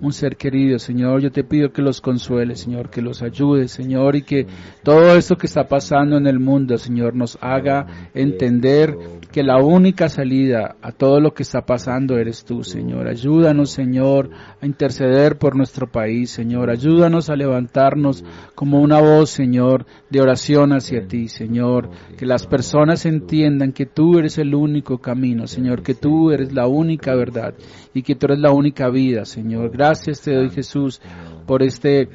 [0.01, 4.17] un ser querido, Señor, yo te pido que los consueles, Señor, que los ayudes, Señor,
[4.17, 4.47] y que
[4.83, 8.97] todo esto que está pasando en el mundo, Señor, nos haga entender
[9.33, 13.09] que la única salida a todo lo que está pasando eres tú, Señor.
[13.09, 14.31] Ayúdanos, Señor,
[14.61, 16.71] a interceder por nuestro país, Señor.
[16.71, 18.25] Ayúdanos a levantarnos
[18.55, 21.91] como una voz, Señor, de oración hacia ti, Señor.
[22.17, 26.67] Que las personas entiendan que tú eres el único camino, Señor, que tú eres la
[26.67, 27.55] única verdad
[27.95, 29.71] y que tú eres la única vida, Señor.
[29.95, 31.01] Te doy, Jesús,
[31.47, 32.09] por este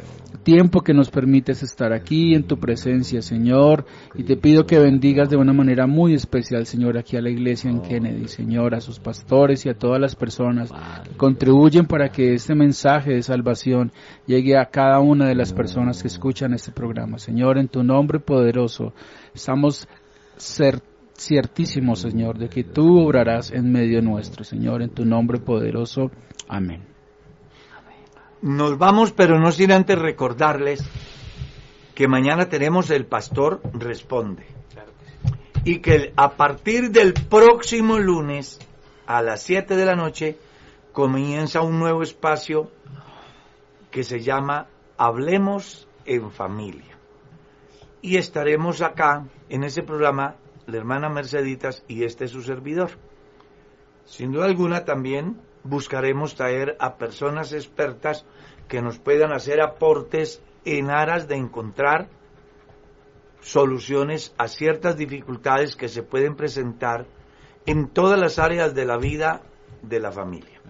[0.44, 3.86] tiempo que nos permites estar aquí en tu presencia, Señor.
[4.16, 7.70] Y te pido que bendigas de una manera muy especial, Señor, aquí a la iglesia
[7.70, 10.72] en Kennedy, Señor, a sus pastores y a todas las personas
[11.04, 13.92] que contribuyen para que este mensaje de salvación
[14.28, 17.18] llegue a cada una de las personas que escuchan este programa.
[17.18, 18.94] Señor, en tu nombre poderoso,
[19.34, 19.88] estamos
[21.18, 26.12] ciertísimos, Señor, de que tú obrarás en medio nuestro, Señor, en tu nombre poderoso.
[26.48, 26.93] Amén.
[28.44, 30.84] Nos vamos, pero no sin antes recordarles
[31.96, 34.46] que mañana tenemos el pastor responde.
[35.64, 38.60] Y que a partir del próximo lunes
[39.06, 40.38] a las 7 de la noche
[40.92, 42.70] comienza un nuevo espacio
[43.90, 44.68] que se llama
[44.98, 46.98] Hablemos en Familia.
[48.02, 50.36] Y estaremos acá en ese programa
[50.66, 52.90] la hermana Merceditas y este es su servidor.
[54.04, 58.26] Sin duda alguna también buscaremos traer a personas expertas
[58.68, 62.10] que nos puedan hacer aportes en aras de encontrar
[63.42, 67.06] soluciones a ciertas dificultades que se pueden presentar
[67.66, 69.42] en todas las áreas de la vida
[69.82, 70.62] de la familia.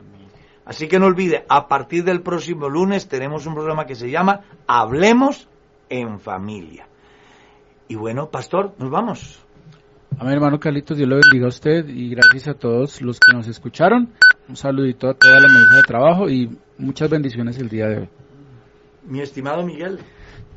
[0.65, 4.41] Así que no olvide, a partir del próximo lunes tenemos un programa que se llama
[4.65, 5.49] Hablemos
[5.89, 6.87] en Familia.
[7.87, 9.45] Y bueno, pastor, nos vamos.
[10.19, 13.47] Amén, hermano Carlitos, Dios lo bendiga a usted y gracias a todos los que nos
[13.47, 14.09] escucharon.
[14.47, 18.09] Un saludito a toda la mesa de trabajo y muchas bendiciones el día de hoy.
[19.07, 19.99] Mi estimado Miguel.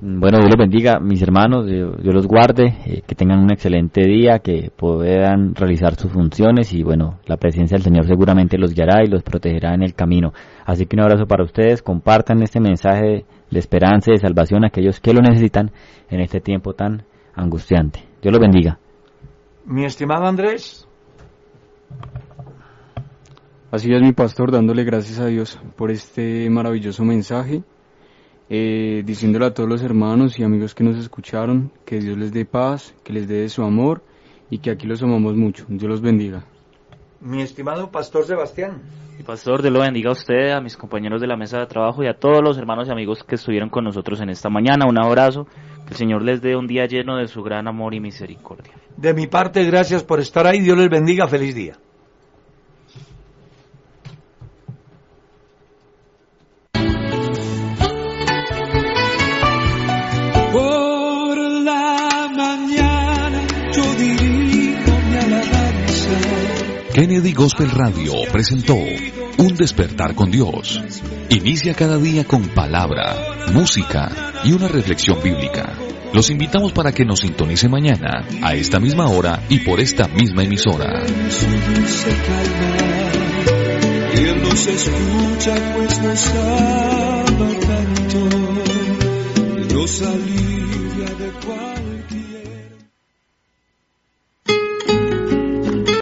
[0.00, 4.40] Bueno, Dios los bendiga, mis hermanos, Dios, los guarde, eh, que tengan un excelente día,
[4.40, 9.08] que puedan realizar sus funciones y bueno, la presencia del Señor seguramente los guiará y
[9.08, 10.34] los protegerá en el camino.
[10.66, 14.68] Así que un abrazo para ustedes, compartan este mensaje de esperanza y de salvación a
[14.68, 15.70] aquellos que lo necesitan
[16.10, 17.04] en este tiempo tan
[17.34, 18.00] angustiante.
[18.20, 18.78] Dios los bendiga.
[19.66, 20.86] Mi estimado Andrés.
[23.72, 27.64] Así es mi pastor, dándole gracias a Dios por este maravilloso mensaje,
[28.48, 32.44] eh, diciéndole a todos los hermanos y amigos que nos escucharon que Dios les dé
[32.44, 34.04] paz, que les dé su amor
[34.50, 35.66] y que aquí los amamos mucho.
[35.68, 36.44] Dios los bendiga.
[37.20, 38.82] Mi estimado pastor Sebastián.
[39.18, 42.04] Mi pastor, Dios lo bendiga a usted, a mis compañeros de la mesa de trabajo
[42.04, 44.86] y a todos los hermanos y amigos que estuvieron con nosotros en esta mañana.
[44.88, 45.48] Un abrazo,
[45.86, 48.74] que el Señor les dé un día lleno de su gran amor y misericordia.
[48.96, 50.60] De mi parte, gracias por estar ahí.
[50.60, 51.28] Dios les bendiga.
[51.28, 51.78] Feliz día.
[66.96, 68.78] Kennedy Gospel Radio presentó
[69.38, 70.82] Un despertar con Dios.
[71.28, 73.14] Inicia cada día con palabra,
[73.52, 74.10] música
[74.44, 75.74] y una reflexión bíblica.
[76.14, 80.42] Los invitamos para que nos sintonice mañana, a esta misma hora y por esta misma
[80.42, 81.02] emisora.